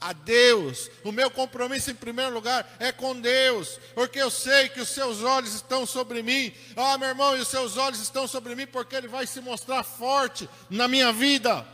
a 0.02 0.12
Deus. 0.12 0.90
O 1.04 1.12
meu 1.12 1.30
compromisso, 1.30 1.90
em 1.90 1.94
primeiro 1.94 2.34
lugar, 2.34 2.76
é 2.78 2.90
com 2.90 3.18
Deus, 3.18 3.78
porque 3.94 4.18
eu 4.18 4.30
sei 4.30 4.68
que 4.68 4.80
os 4.80 4.88
seus 4.88 5.22
olhos 5.22 5.54
estão 5.54 5.86
sobre 5.86 6.22
mim. 6.22 6.52
Ah, 6.76 6.98
meu 6.98 7.08
irmão, 7.08 7.36
e 7.36 7.40
os 7.40 7.48
seus 7.48 7.76
olhos 7.76 8.00
estão 8.00 8.26
sobre 8.26 8.54
mim 8.54 8.66
porque 8.66 8.96
Ele 8.96 9.08
vai 9.08 9.26
se 9.26 9.40
mostrar 9.40 9.82
forte 9.84 10.48
na 10.68 10.88
minha 10.88 11.12
vida. 11.12 11.66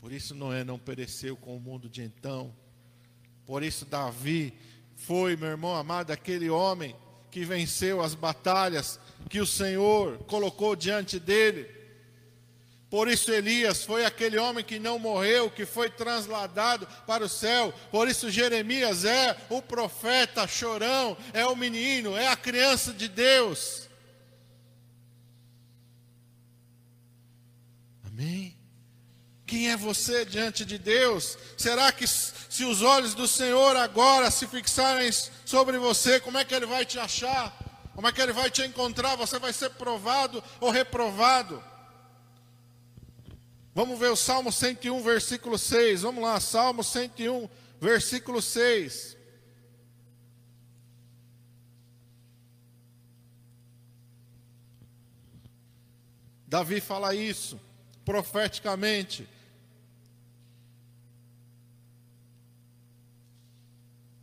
Por 0.00 0.12
isso 0.12 0.34
Noé 0.34 0.62
não 0.62 0.78
pereceu 0.78 1.36
com 1.36 1.56
o 1.56 1.60
mundo 1.60 1.88
de 1.88 2.02
então. 2.02 2.54
Por 3.46 3.62
isso 3.62 3.84
Davi 3.84 4.52
foi, 4.96 5.36
meu 5.36 5.48
irmão 5.48 5.74
amado, 5.74 6.10
aquele 6.10 6.50
homem 6.50 6.94
que 7.30 7.44
venceu 7.44 8.02
as 8.02 8.14
batalhas 8.14 9.00
que 9.28 9.40
o 9.40 9.46
Senhor 9.46 10.18
colocou 10.24 10.76
diante 10.76 11.18
dele. 11.18 11.79
Por 12.90 13.06
isso 13.06 13.30
Elias 13.30 13.84
foi 13.84 14.04
aquele 14.04 14.36
homem 14.36 14.64
que 14.64 14.80
não 14.80 14.98
morreu, 14.98 15.48
que 15.48 15.64
foi 15.64 15.88
transladado 15.88 16.88
para 17.06 17.24
o 17.24 17.28
céu. 17.28 17.72
Por 17.88 18.08
isso 18.08 18.28
Jeremias 18.28 19.04
é 19.04 19.36
o 19.48 19.62
profeta 19.62 20.46
chorão, 20.48 21.16
é 21.32 21.46
o 21.46 21.54
menino, 21.54 22.16
é 22.16 22.26
a 22.26 22.36
criança 22.36 22.92
de 22.92 23.06
Deus. 23.06 23.88
Amém? 28.04 28.58
Quem 29.46 29.70
é 29.70 29.76
você 29.76 30.24
diante 30.24 30.64
de 30.64 30.76
Deus? 30.76 31.38
Será 31.56 31.92
que 31.92 32.08
se 32.08 32.64
os 32.64 32.82
olhos 32.82 33.14
do 33.14 33.28
Senhor 33.28 33.76
agora 33.76 34.32
se 34.32 34.48
fixarem 34.48 35.10
sobre 35.44 35.78
você, 35.78 36.18
como 36.18 36.38
é 36.38 36.44
que 36.44 36.54
ele 36.54 36.66
vai 36.66 36.84
te 36.84 36.98
achar? 36.98 37.56
Como 37.94 38.08
é 38.08 38.12
que 38.12 38.20
ele 38.20 38.32
vai 38.32 38.50
te 38.50 38.62
encontrar? 38.62 39.14
Você 39.14 39.38
vai 39.38 39.52
ser 39.52 39.70
provado 39.70 40.42
ou 40.60 40.70
reprovado? 40.70 41.69
Vamos 43.80 43.98
ver 43.98 44.10
o 44.10 44.16
Salmo 44.16 44.52
101, 44.52 45.02
versículo 45.02 45.56
6. 45.56 46.02
Vamos 46.02 46.22
lá, 46.22 46.38
Salmo 46.38 46.84
101, 46.84 47.48
versículo 47.80 48.42
6. 48.42 49.16
Davi 56.46 56.78
fala 56.78 57.14
isso 57.14 57.58
profeticamente. 58.04 59.26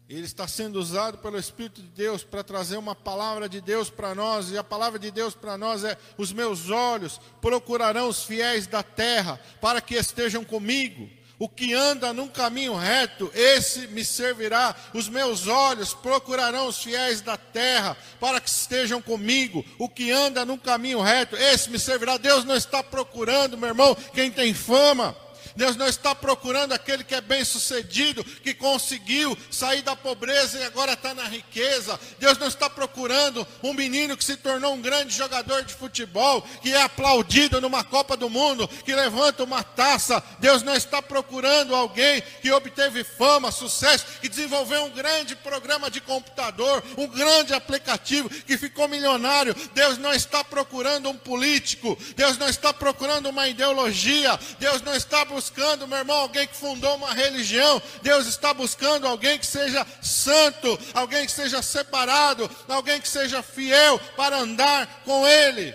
Ele 0.10 0.26
está 0.26 0.48
sendo 0.48 0.80
usado 0.80 1.18
pelo 1.18 1.38
Espírito 1.38 1.82
de 1.82 1.90
Deus 1.90 2.24
para 2.24 2.42
trazer 2.42 2.78
uma 2.78 2.96
palavra 2.96 3.50
de 3.50 3.60
Deus 3.60 3.90
para 3.90 4.16
nós, 4.16 4.50
e 4.52 4.58
a 4.58 4.64
palavra 4.64 4.98
de 4.98 5.12
Deus 5.12 5.36
para 5.36 5.58
nós 5.58 5.84
é: 5.84 5.98
os 6.18 6.32
meus 6.32 6.70
olhos 6.70 7.20
procurarão 7.42 8.08
os 8.08 8.24
fiéis 8.24 8.68
da 8.68 8.82
terra, 8.82 9.38
para 9.60 9.82
que 9.82 9.96
estejam 9.96 10.46
comigo. 10.46 11.10
O 11.40 11.48
que 11.48 11.74
anda 11.74 12.14
num 12.14 12.28
caminho 12.28 12.74
reto, 12.74 13.30
esse 13.36 13.88
me 13.88 14.04
servirá. 14.04 14.76
Os 14.94 15.08
meus 15.08 15.46
olhos 15.46 15.94
procurarão 15.94 16.68
os 16.68 16.82
fiéis 16.82 17.22
da 17.22 17.38
terra, 17.38 17.96
para 18.20 18.40
que 18.42 18.50
estejam 18.50 19.00
comigo. 19.02 19.64
O 19.78 19.88
que 19.88 20.10
anda 20.10 20.44
num 20.44 20.58
caminho 20.58 21.00
reto, 21.00 21.36
esse 21.36 21.70
me 21.70 21.78
servirá. 21.78 22.18
Deus 22.18 22.44
não 22.44 22.56
está 22.56 22.82
procurando, 22.82 23.58
meu 23.58 23.70
irmão, 23.70 23.96
quem 24.14 24.32
tem 24.32 24.54
fama. 24.54 25.16
Deus 25.58 25.76
não 25.76 25.88
está 25.88 26.14
procurando 26.14 26.72
aquele 26.72 27.04
que 27.04 27.16
é 27.16 27.20
bem 27.20 27.44
sucedido, 27.44 28.24
que 28.24 28.54
conseguiu 28.54 29.36
sair 29.50 29.82
da 29.82 29.96
pobreza 29.96 30.60
e 30.60 30.64
agora 30.64 30.94
está 30.94 31.16
na 31.16 31.24
riqueza. 31.24 32.00
Deus 32.20 32.38
não 32.38 32.48
está 32.48 32.70
procurando 32.70 33.46
um 33.64 33.74
menino 33.74 34.16
que 34.16 34.24
se 34.24 34.38
tornou 34.38 34.76
um 34.76 34.82
grande 34.82 35.16
jogador 35.16 35.64
de 35.64 35.74
futebol, 35.74 36.44
que 36.62 36.72
é 36.72 36.84
aplaudido 36.84 37.60
numa 37.60 37.84
Copa 37.84 38.16
do 38.16 38.30
Mundo, 38.30 38.68
que 38.68 38.94
levanta 38.94 39.44
uma 39.44 39.64
taça. 39.64 40.24
Deus 40.38 40.62
não 40.62 40.76
está 40.76 41.02
procurando 41.02 41.76
alguém 41.76 42.22
que 42.40 42.52
obteve 42.52 43.04
fama, 43.04 43.52
sucesso, 43.52 44.06
que 44.22 44.30
desenvolveu 44.30 44.84
um 44.84 44.92
grande 44.92 45.36
programa 45.36 45.90
de 45.90 46.00
computador, 46.00 46.84
um 46.96 47.08
grande 47.08 47.56
aplicativo, 47.56 48.30
que 48.30 48.60
ficou 48.60 48.88
milionário. 48.88 49.56
Deus 49.74 49.98
não 49.98 50.14
está 50.14 50.44
procurando 50.44 51.10
um 51.10 51.18
político, 51.18 51.98
Deus 52.16 52.38
não 52.38 52.48
está 52.48 52.72
procurando 52.72 53.28
uma 53.28 53.48
ideologia, 53.48 54.40
Deus 54.60 54.84
não 54.84 54.94
está 54.94 55.26
buscando 55.26 55.47
buscando, 55.48 55.88
meu 55.88 55.98
irmão, 55.98 56.18
alguém 56.18 56.46
que 56.48 56.56
fundou 56.56 56.96
uma 56.98 57.14
religião. 57.14 57.82
Deus 58.02 58.28
está 58.28 58.54
buscando 58.54 59.08
alguém 59.08 59.40
que 59.40 59.46
seja 59.46 59.86
santo, 60.02 60.78
alguém 60.94 61.26
que 61.26 61.32
seja 61.32 61.62
separado, 61.62 62.50
alguém 62.68 63.00
que 63.00 63.08
seja 63.08 63.42
fiel 63.42 63.98
para 64.16 64.40
andar 64.40 65.04
com 65.04 65.26
Ele. 65.26 65.74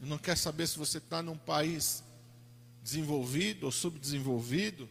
Não 0.00 0.18
quer 0.18 0.36
saber 0.36 0.68
se 0.68 0.78
você 0.78 0.98
está 0.98 1.22
num 1.22 1.36
país 1.36 2.04
desenvolvido 2.82 3.64
ou 3.64 3.72
subdesenvolvido, 3.72 4.88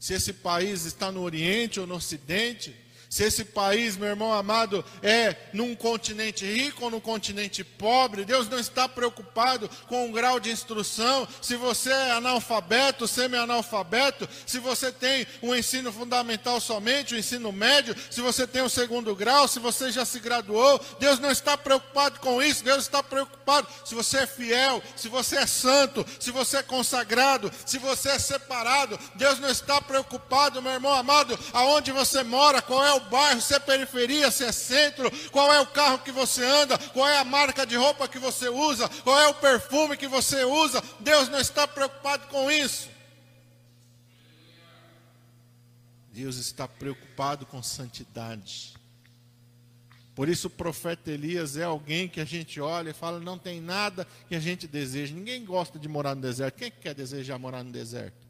se 0.00 0.14
esse 0.14 0.32
país 0.32 0.84
está 0.84 1.12
no 1.12 1.22
Oriente 1.22 1.78
ou 1.78 1.86
no 1.86 1.94
Ocidente 1.94 2.74
se 3.08 3.24
esse 3.24 3.44
país, 3.44 3.96
meu 3.96 4.08
irmão 4.08 4.32
amado, 4.32 4.84
é 5.02 5.34
num 5.52 5.74
continente 5.74 6.44
rico 6.44 6.84
ou 6.84 6.90
num 6.90 7.00
continente 7.00 7.64
pobre, 7.64 8.24
Deus 8.24 8.48
não 8.48 8.58
está 8.58 8.88
preocupado 8.88 9.68
com 9.86 10.08
o 10.08 10.12
grau 10.12 10.38
de 10.38 10.50
instrução. 10.50 11.26
Se 11.40 11.56
você 11.56 11.90
é 11.90 12.12
analfabeto, 12.12 13.08
semi-analfabeto, 13.08 14.28
se 14.46 14.58
você 14.58 14.92
tem 14.92 15.26
um 15.42 15.54
ensino 15.54 15.90
fundamental 15.90 16.60
somente, 16.60 17.14
o 17.14 17.16
um 17.16 17.20
ensino 17.20 17.50
médio, 17.50 17.96
se 18.10 18.20
você 18.20 18.46
tem 18.46 18.60
o 18.60 18.66
um 18.66 18.68
segundo 18.68 19.14
grau, 19.16 19.48
se 19.48 19.58
você 19.58 19.90
já 19.90 20.04
se 20.04 20.20
graduou, 20.20 20.78
Deus 21.00 21.18
não 21.18 21.30
está 21.30 21.56
preocupado 21.56 22.20
com 22.20 22.42
isso. 22.42 22.62
Deus 22.62 22.84
está 22.84 23.02
preocupado 23.02 23.66
se 23.84 23.94
você 23.94 24.18
é 24.18 24.26
fiel, 24.26 24.82
se 24.94 25.08
você 25.08 25.36
é 25.36 25.46
santo, 25.46 26.04
se 26.20 26.30
você 26.30 26.58
é 26.58 26.62
consagrado, 26.62 27.50
se 27.64 27.78
você 27.78 28.10
é 28.10 28.18
separado. 28.18 28.98
Deus 29.14 29.38
não 29.38 29.48
está 29.48 29.80
preocupado, 29.80 30.60
meu 30.60 30.72
irmão 30.72 30.92
amado, 30.92 31.38
aonde 31.54 31.90
você 31.90 32.22
mora, 32.22 32.60
qual 32.60 32.84
é 32.84 32.92
o 32.92 32.97
o 32.98 33.08
bairro, 33.08 33.40
se 33.40 33.54
é 33.54 33.58
periferia, 33.58 34.30
se 34.30 34.44
é 34.44 34.52
centro, 34.52 35.10
qual 35.30 35.52
é 35.52 35.60
o 35.60 35.66
carro 35.66 36.00
que 36.00 36.12
você 36.12 36.44
anda, 36.44 36.76
qual 36.92 37.08
é 37.08 37.18
a 37.18 37.24
marca 37.24 37.66
de 37.66 37.76
roupa 37.76 38.06
que 38.06 38.18
você 38.18 38.48
usa, 38.48 38.88
qual 39.02 39.18
é 39.18 39.28
o 39.28 39.34
perfume 39.34 39.96
que 39.96 40.06
você 40.06 40.44
usa. 40.44 40.82
Deus 41.00 41.28
não 41.28 41.40
está 41.40 41.66
preocupado 41.66 42.26
com 42.28 42.50
isso. 42.50 42.90
Deus 46.12 46.36
está 46.36 46.66
preocupado 46.66 47.46
com 47.46 47.62
santidade. 47.62 48.74
Por 50.18 50.28
isso 50.28 50.48
o 50.48 50.50
profeta 50.50 51.12
Elias 51.12 51.56
é 51.56 51.62
alguém 51.62 52.08
que 52.08 52.20
a 52.20 52.24
gente 52.24 52.60
olha 52.60 52.90
e 52.90 52.92
fala, 52.92 53.20
não 53.20 53.38
tem 53.38 53.60
nada 53.60 54.04
que 54.28 54.34
a 54.34 54.40
gente 54.40 54.66
deseja. 54.66 55.14
Ninguém 55.14 55.44
gosta 55.44 55.78
de 55.78 55.86
morar 55.86 56.16
no 56.16 56.20
deserto. 56.20 56.56
Quem 56.56 56.66
é 56.66 56.70
que 56.72 56.80
quer 56.80 56.92
desejar 56.92 57.38
morar 57.38 57.62
no 57.62 57.70
deserto? 57.70 58.26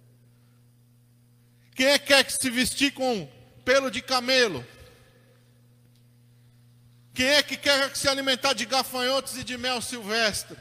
Quem 1.74 1.86
é 1.86 1.98
que 1.98 2.08
quer 2.08 2.30
se 2.30 2.50
vestir 2.50 2.92
com 2.92 3.26
pelo 3.68 3.90
de 3.90 4.00
camelo? 4.00 4.66
Quem 7.12 7.26
é 7.26 7.42
que 7.42 7.54
quer 7.54 7.94
se 7.94 8.08
alimentar 8.08 8.54
de 8.54 8.64
gafanhotos 8.64 9.36
e 9.36 9.44
de 9.44 9.58
mel 9.58 9.82
silvestre? 9.82 10.56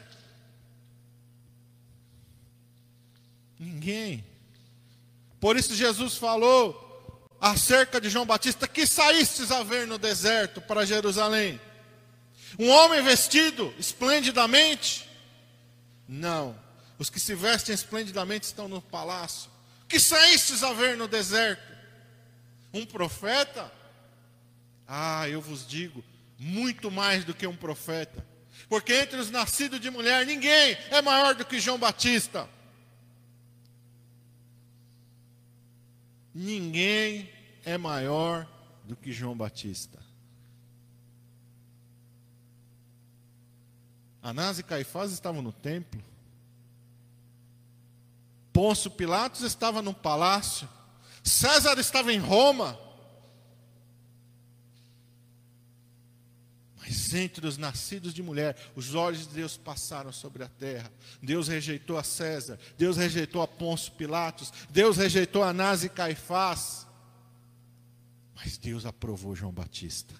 Ninguém. 3.58 4.22
Por 5.40 5.56
isso 5.56 5.74
Jesus 5.74 6.16
falou 6.16 7.26
acerca 7.40 7.98
de 7.98 8.10
João 8.10 8.26
Batista 8.26 8.68
que 8.68 8.86
saístes 8.86 9.50
a 9.50 9.62
ver 9.62 9.86
no 9.86 9.96
deserto 9.96 10.60
para 10.60 10.84
Jerusalém. 10.84 11.58
Um 12.58 12.68
homem 12.68 13.02
vestido 13.02 13.72
esplendidamente? 13.78 15.08
Não. 16.06 16.54
Os 16.98 17.08
que 17.08 17.18
se 17.18 17.34
vestem 17.34 17.74
esplendidamente 17.74 18.44
estão 18.44 18.68
no 18.68 18.82
palácio. 18.82 19.50
Que 19.88 19.98
saístes 19.98 20.62
a 20.62 20.74
ver 20.74 20.94
no 20.94 21.08
deserto? 21.08 21.77
Um 22.78 22.86
profeta? 22.86 23.72
Ah, 24.86 25.28
eu 25.28 25.40
vos 25.40 25.66
digo, 25.66 26.04
muito 26.38 26.90
mais 26.90 27.24
do 27.24 27.34
que 27.34 27.46
um 27.46 27.56
profeta. 27.56 28.24
Porque 28.68 28.94
entre 28.94 29.18
os 29.18 29.30
nascidos 29.30 29.80
de 29.80 29.90
mulher, 29.90 30.24
ninguém 30.24 30.76
é 30.90 31.02
maior 31.02 31.34
do 31.34 31.44
que 31.44 31.58
João 31.58 31.78
Batista. 31.78 32.48
Ninguém 36.32 37.28
é 37.64 37.76
maior 37.76 38.46
do 38.84 38.94
que 38.94 39.12
João 39.12 39.36
Batista. 39.36 39.98
Anás 44.22 44.58
e 44.58 44.62
Caifás 44.62 45.10
estavam 45.10 45.42
no 45.42 45.52
templo. 45.52 46.02
Pôncio 48.52 48.90
Pilatos 48.90 49.42
estava 49.42 49.82
no 49.82 49.92
palácio. 49.92 50.68
César 51.28 51.78
estava 51.78 52.12
em 52.12 52.18
Roma. 52.18 52.78
Mas 56.76 57.12
entre 57.12 57.46
os 57.46 57.58
nascidos 57.58 58.14
de 58.14 58.22
mulher, 58.22 58.56
os 58.74 58.94
olhos 58.94 59.28
de 59.28 59.34
Deus 59.34 59.56
passaram 59.56 60.10
sobre 60.10 60.42
a 60.42 60.48
terra. 60.48 60.90
Deus 61.22 61.46
rejeitou 61.46 61.98
a 61.98 62.02
César, 62.02 62.58
Deus 62.78 62.96
rejeitou 62.96 63.42
a 63.42 63.46
Pôncio 63.46 63.92
Pilatos, 63.92 64.52
Deus 64.70 64.96
rejeitou 64.96 65.42
a 65.42 65.50
Anás 65.50 65.84
e 65.84 65.88
Caifás. 65.88 66.86
Mas 68.34 68.56
Deus 68.56 68.86
aprovou 68.86 69.36
João 69.36 69.52
Batista. 69.52 70.14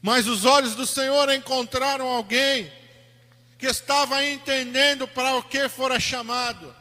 Mas 0.00 0.26
os 0.26 0.44
olhos 0.46 0.74
do 0.74 0.86
Senhor 0.86 1.30
encontraram 1.30 2.08
alguém 2.08 2.72
que 3.58 3.66
estava 3.66 4.24
entendendo 4.24 5.06
para 5.06 5.36
o 5.36 5.42
que 5.42 5.68
fora 5.68 6.00
chamado 6.00 6.79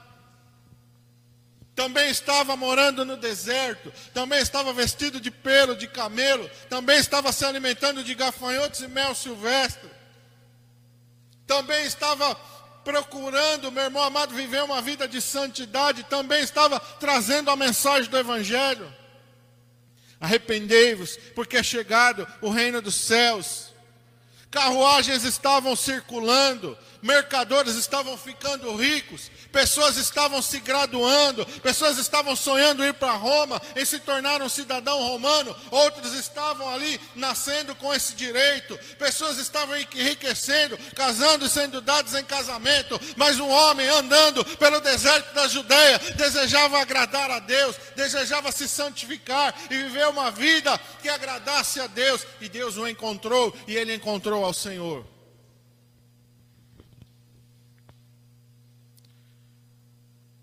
também 1.79 2.09
estava 2.09 2.57
morando 2.57 3.05
no 3.05 3.15
deserto, 3.15 3.89
também 4.13 4.41
estava 4.41 4.73
vestido 4.73 5.17
de 5.17 5.31
pelo 5.31 5.77
de 5.77 5.87
camelo, 5.87 6.49
também 6.69 6.97
estava 6.97 7.31
se 7.31 7.45
alimentando 7.45 8.03
de 8.03 8.13
gafanhotos 8.15 8.81
e 8.81 8.87
mel 8.89 9.15
silvestre, 9.15 9.89
também 11.47 11.85
estava 11.85 12.35
procurando, 12.83 13.71
meu 13.71 13.85
irmão 13.85 14.03
amado, 14.03 14.35
viver 14.35 14.61
uma 14.61 14.81
vida 14.81 15.07
de 15.07 15.21
santidade, 15.21 16.03
também 16.03 16.43
estava 16.43 16.81
trazendo 16.81 17.49
a 17.49 17.55
mensagem 17.55 18.09
do 18.09 18.17
Evangelho. 18.17 18.93
Arrependei-vos, 20.19 21.15
porque 21.33 21.55
é 21.55 21.63
chegado 21.63 22.27
o 22.41 22.49
reino 22.49 22.81
dos 22.81 22.95
céus. 22.95 23.73
Carruagens 24.51 25.23
estavam 25.23 25.77
circulando, 25.77 26.77
mercadores 27.01 27.75
estavam 27.75 28.17
ficando 28.17 28.75
ricos, 28.75 29.31
pessoas 29.51 29.97
estavam 29.97 30.41
se 30.41 30.59
graduando, 30.59 31.45
pessoas 31.61 31.97
estavam 31.97 32.35
sonhando 32.35 32.83
ir 32.83 32.93
para 32.93 33.13
Roma 33.13 33.61
e 33.75 33.85
se 33.85 33.99
tornar 33.99 34.41
um 34.41 34.49
cidadão 34.49 34.99
romano, 34.99 35.55
outros 35.71 36.13
estavam 36.13 36.69
ali 36.69 36.99
nascendo 37.15 37.75
com 37.75 37.93
esse 37.93 38.13
direito, 38.15 38.77
pessoas 38.97 39.37
estavam 39.37 39.75
enriquecendo, 39.77 40.77
casando 40.95 41.45
e 41.45 41.49
sendo 41.49 41.81
dados 41.81 42.13
em 42.15 42.23
casamento, 42.23 42.99
mas 43.15 43.39
um 43.39 43.49
homem 43.49 43.87
andando 43.87 44.43
pelo 44.57 44.79
deserto 44.79 45.33
da 45.33 45.47
Judéia 45.47 45.99
desejava 46.15 46.79
agradar 46.79 47.31
a 47.31 47.39
Deus, 47.39 47.75
desejava 47.95 48.51
se 48.51 48.67
santificar 48.67 49.53
e 49.69 49.75
viver 49.75 50.07
uma 50.07 50.31
vida 50.31 50.79
que 51.01 51.09
agradasse 51.09 51.79
a 51.79 51.87
Deus, 51.87 52.25
e 52.41 52.49
Deus 52.49 52.77
o 52.77 52.87
encontrou 52.87 53.55
e 53.67 53.75
ele 53.75 53.93
encontrou 53.93 54.43
ao 54.43 54.53
Senhor. 54.53 55.18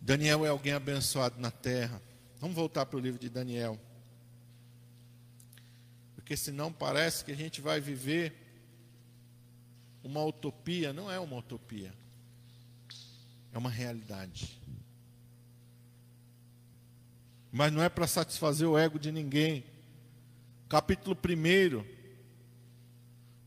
Daniel 0.06 0.46
é 0.46 0.48
alguém 0.50 0.72
abençoado 0.72 1.40
na 1.40 1.50
terra. 1.50 2.00
Vamos 2.38 2.54
voltar 2.54 2.86
para 2.86 2.96
o 2.96 3.00
livro 3.00 3.18
de 3.18 3.28
Daniel. 3.28 3.76
Porque 6.14 6.36
senão 6.36 6.72
parece 6.72 7.24
que 7.24 7.32
a 7.32 7.34
gente 7.34 7.60
vai 7.60 7.80
viver 7.80 8.32
uma 10.04 10.24
utopia. 10.24 10.92
Não 10.92 11.10
é 11.10 11.18
uma 11.18 11.38
utopia. 11.38 11.92
É 13.52 13.58
uma 13.58 13.68
realidade. 13.68 14.62
Mas 17.50 17.72
não 17.72 17.82
é 17.82 17.88
para 17.88 18.06
satisfazer 18.06 18.68
o 18.68 18.78
ego 18.78 19.00
de 19.00 19.10
ninguém. 19.10 19.64
Capítulo 20.68 21.16
1, 21.16 21.80
a 21.80 21.84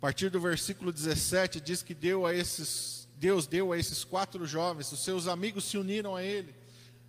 partir 0.02 0.30
do 0.30 0.42
versículo 0.42 0.92
17, 0.92 1.62
diz 1.62 1.82
que 1.82 1.94
deu 1.94 2.26
a 2.26 2.36
esses 2.36 2.99
Deus 3.20 3.46
deu 3.46 3.74
a 3.74 3.78
esses 3.78 4.06
quatro 4.06 4.46
jovens, 4.46 4.92
os 4.94 5.04
seus 5.04 5.28
amigos 5.28 5.66
se 5.66 5.78
uniram 5.78 6.16
a 6.16 6.24
ele. 6.24 6.56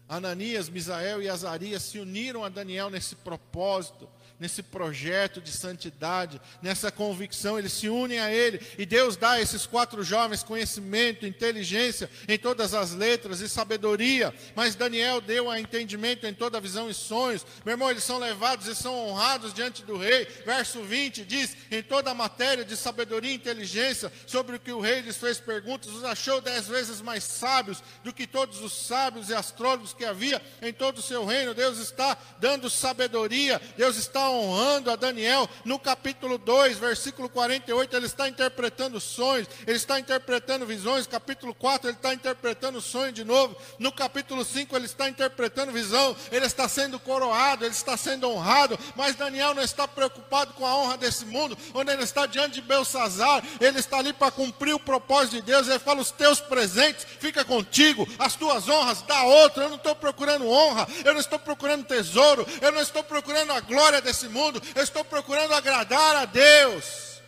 Ananias, 0.08 0.68
Misael 0.68 1.22
e 1.22 1.28
Azarias 1.28 1.84
se 1.84 2.00
uniram 2.00 2.44
a 2.44 2.48
Daniel 2.48 2.90
nesse 2.90 3.14
propósito 3.14 4.08
nesse 4.40 4.62
projeto 4.62 5.38
de 5.40 5.52
santidade, 5.52 6.40
nessa 6.62 6.90
convicção, 6.90 7.58
eles 7.58 7.74
se 7.74 7.90
unem 7.90 8.18
a 8.18 8.32
Ele, 8.32 8.58
e 8.78 8.86
Deus 8.86 9.14
dá 9.14 9.32
a 9.32 9.40
esses 9.40 9.66
quatro 9.66 10.02
jovens 10.02 10.42
conhecimento, 10.42 11.26
inteligência 11.26 12.10
em 12.26 12.38
todas 12.38 12.72
as 12.72 12.92
letras 12.92 13.40
e 13.40 13.48
sabedoria, 13.48 14.34
mas 14.56 14.74
Daniel 14.74 15.20
deu 15.20 15.50
a 15.50 15.60
entendimento 15.60 16.26
em 16.26 16.32
toda 16.32 16.60
visão 16.60 16.88
e 16.88 16.94
sonhos. 16.94 17.44
Meu 17.66 17.74
irmão, 17.74 17.90
eles 17.90 18.02
são 18.02 18.18
levados 18.18 18.66
e 18.66 18.74
são 18.74 18.94
honrados 19.08 19.52
diante 19.52 19.84
do 19.84 19.98
rei. 19.98 20.26
Verso 20.46 20.82
20 20.82 21.24
diz: 21.26 21.54
em 21.70 21.82
toda 21.82 22.10
a 22.10 22.14
matéria 22.14 22.64
de 22.64 22.76
sabedoria 22.76 23.30
e 23.30 23.34
inteligência, 23.34 24.10
sobre 24.26 24.56
o 24.56 24.60
que 24.60 24.72
o 24.72 24.80
rei 24.80 25.00
lhes 25.00 25.18
fez 25.18 25.38
perguntas, 25.38 25.90
os 25.90 26.04
achou 26.04 26.40
dez 26.40 26.66
vezes 26.66 27.02
mais 27.02 27.24
sábios 27.24 27.82
do 28.02 28.12
que 28.12 28.26
todos 28.26 28.62
os 28.62 28.72
sábios 28.72 29.28
e 29.28 29.34
astrólogos 29.34 29.92
que 29.92 30.04
havia 30.04 30.40
em 30.62 30.72
todo 30.72 30.98
o 30.98 31.02
seu 31.02 31.26
reino. 31.26 31.52
Deus 31.52 31.78
está 31.78 32.16
dando 32.38 32.70
sabedoria, 32.70 33.60
Deus 33.76 33.96
está 33.96 34.29
honrando 34.30 34.90
a 34.90 34.96
Daniel. 34.96 35.48
No 35.64 35.78
capítulo 35.78 36.38
2, 36.38 36.78
versículo 36.78 37.28
48, 37.28 37.96
ele 37.96 38.06
está 38.06 38.28
interpretando 38.28 39.00
sonhos, 39.00 39.48
ele 39.66 39.76
está 39.76 39.98
interpretando 39.98 40.66
visões. 40.66 41.06
Capítulo 41.06 41.54
4, 41.54 41.88
ele 41.88 41.96
está 41.96 42.14
interpretando 42.14 42.80
sonho 42.80 43.12
de 43.12 43.24
novo. 43.24 43.56
No 43.78 43.92
capítulo 43.92 44.44
5, 44.44 44.74
ele 44.76 44.86
está 44.86 45.08
interpretando 45.08 45.72
visão. 45.72 46.16
Ele 46.30 46.46
está 46.46 46.68
sendo 46.68 46.98
coroado, 46.98 47.64
ele 47.64 47.74
está 47.74 47.96
sendo 47.96 48.28
honrado. 48.28 48.78
Mas 48.94 49.16
Daniel 49.16 49.54
não 49.54 49.62
está 49.62 49.86
preocupado 49.86 50.52
com 50.54 50.66
a 50.66 50.76
honra 50.76 50.96
desse 50.96 51.24
mundo, 51.24 51.56
onde 51.74 51.90
ele 51.90 52.02
está 52.02 52.26
diante 52.26 52.54
de 52.54 52.62
Belsazar. 52.62 53.42
Ele 53.60 53.78
está 53.78 53.98
ali 53.98 54.12
para 54.12 54.30
cumprir 54.30 54.74
o 54.74 54.80
propósito 54.80 55.36
de 55.36 55.42
Deus. 55.42 55.68
Ele 55.68 55.78
fala: 55.78 56.00
os 56.00 56.10
teus 56.10 56.40
presentes 56.40 57.06
fica 57.18 57.44
contigo, 57.44 58.06
as 58.18 58.34
tuas 58.34 58.68
honras 58.68 59.02
dá 59.02 59.22
outro. 59.22 59.62
Eu 59.62 59.68
não 59.68 59.76
estou 59.76 59.94
procurando 59.94 60.48
honra, 60.48 60.86
eu 61.04 61.12
não 61.12 61.20
estou 61.20 61.38
procurando 61.38 61.84
tesouro, 61.84 62.46
eu 62.60 62.72
não 62.72 62.80
estou 62.80 63.02
procurando 63.02 63.52
a 63.52 63.60
glória 63.60 64.00
desse 64.00 64.19
mundo, 64.28 64.62
eu 64.74 64.82
estou 64.82 65.04
procurando 65.04 65.54
agradar 65.54 66.16
a 66.16 66.24
Deus. 66.24 67.20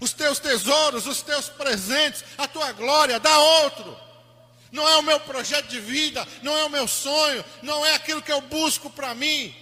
Os 0.00 0.12
teus 0.12 0.38
tesouros, 0.38 1.06
os 1.06 1.22
teus 1.22 1.48
presentes, 1.48 2.24
a 2.36 2.48
tua 2.48 2.72
glória, 2.72 3.20
dá 3.20 3.38
outro. 3.38 3.96
Não 4.72 4.88
é 4.88 4.96
o 4.96 5.02
meu 5.02 5.20
projeto 5.20 5.68
de 5.68 5.78
vida, 5.78 6.26
não 6.42 6.56
é 6.56 6.64
o 6.64 6.70
meu 6.70 6.88
sonho, 6.88 7.44
não 7.62 7.84
é 7.84 7.94
aquilo 7.94 8.22
que 8.22 8.32
eu 8.32 8.40
busco 8.40 8.90
para 8.90 9.14
mim 9.14 9.61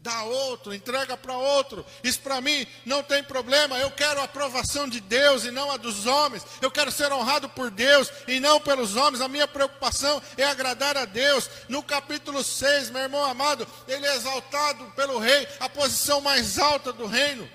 dá 0.00 0.22
outro, 0.22 0.74
entrega 0.74 1.16
para 1.16 1.36
outro. 1.36 1.84
Isso 2.02 2.20
para 2.20 2.40
mim 2.40 2.66
não 2.86 3.02
tem 3.02 3.22
problema. 3.22 3.78
Eu 3.78 3.90
quero 3.90 4.20
a 4.20 4.24
aprovação 4.24 4.88
de 4.88 5.00
Deus 5.00 5.44
e 5.44 5.50
não 5.50 5.70
a 5.70 5.76
dos 5.76 6.06
homens. 6.06 6.44
Eu 6.60 6.70
quero 6.70 6.90
ser 6.90 7.12
honrado 7.12 7.48
por 7.48 7.70
Deus 7.70 8.10
e 8.26 8.40
não 8.40 8.60
pelos 8.60 8.96
homens. 8.96 9.20
A 9.20 9.28
minha 9.28 9.48
preocupação 9.48 10.22
é 10.36 10.44
agradar 10.44 10.96
a 10.96 11.04
Deus. 11.04 11.50
No 11.68 11.82
capítulo 11.82 12.42
6, 12.42 12.90
meu 12.90 13.02
irmão 13.02 13.24
amado, 13.24 13.66
ele 13.86 14.06
é 14.06 14.16
exaltado 14.16 14.84
pelo 14.96 15.18
rei, 15.18 15.46
a 15.60 15.68
posição 15.68 16.20
mais 16.20 16.58
alta 16.58 16.92
do 16.92 17.06
reino. 17.06 17.48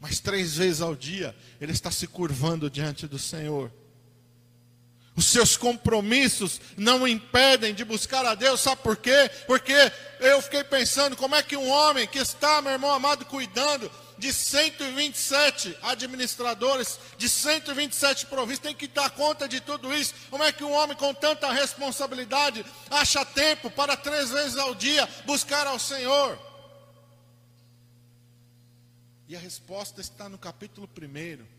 Mas 0.00 0.20
três 0.20 0.56
vezes 0.56 0.80
ao 0.80 0.94
dia 0.94 1.34
ele 1.60 1.72
está 1.72 1.90
se 1.90 2.06
curvando 2.06 2.70
diante 2.70 3.06
do 3.06 3.18
Senhor. 3.18 3.72
Os 5.16 5.24
seus 5.24 5.56
compromissos 5.56 6.60
não 6.76 7.08
impedem 7.08 7.74
de 7.74 7.86
buscar 7.86 8.24
a 8.26 8.34
Deus, 8.34 8.60
sabe 8.60 8.82
por 8.82 8.98
quê? 8.98 9.30
Porque 9.46 9.74
eu 10.20 10.42
fiquei 10.42 10.62
pensando 10.62 11.16
como 11.16 11.34
é 11.34 11.42
que 11.42 11.56
um 11.56 11.70
homem 11.70 12.06
que 12.06 12.18
está, 12.18 12.60
meu 12.60 12.72
irmão 12.72 12.92
amado, 12.92 13.24
cuidando 13.24 13.90
de 14.18 14.30
127 14.30 15.76
administradores, 15.82 16.98
de 17.16 17.30
127 17.30 18.26
províncias, 18.26 18.58
tem 18.58 18.74
que 18.74 18.86
dar 18.86 19.08
conta 19.10 19.48
de 19.48 19.58
tudo 19.60 19.94
isso. 19.94 20.14
Como 20.30 20.44
é 20.44 20.52
que 20.52 20.64
um 20.64 20.72
homem 20.72 20.96
com 20.96 21.14
tanta 21.14 21.50
responsabilidade 21.50 22.64
acha 22.90 23.24
tempo 23.24 23.70
para 23.70 23.96
três 23.96 24.30
vezes 24.30 24.58
ao 24.58 24.74
dia 24.74 25.08
buscar 25.24 25.66
ao 25.66 25.78
Senhor? 25.78 26.38
E 29.28 29.34
a 29.34 29.40
resposta 29.40 30.00
está 30.00 30.28
no 30.28 30.38
capítulo 30.38 30.88
1. 30.88 31.55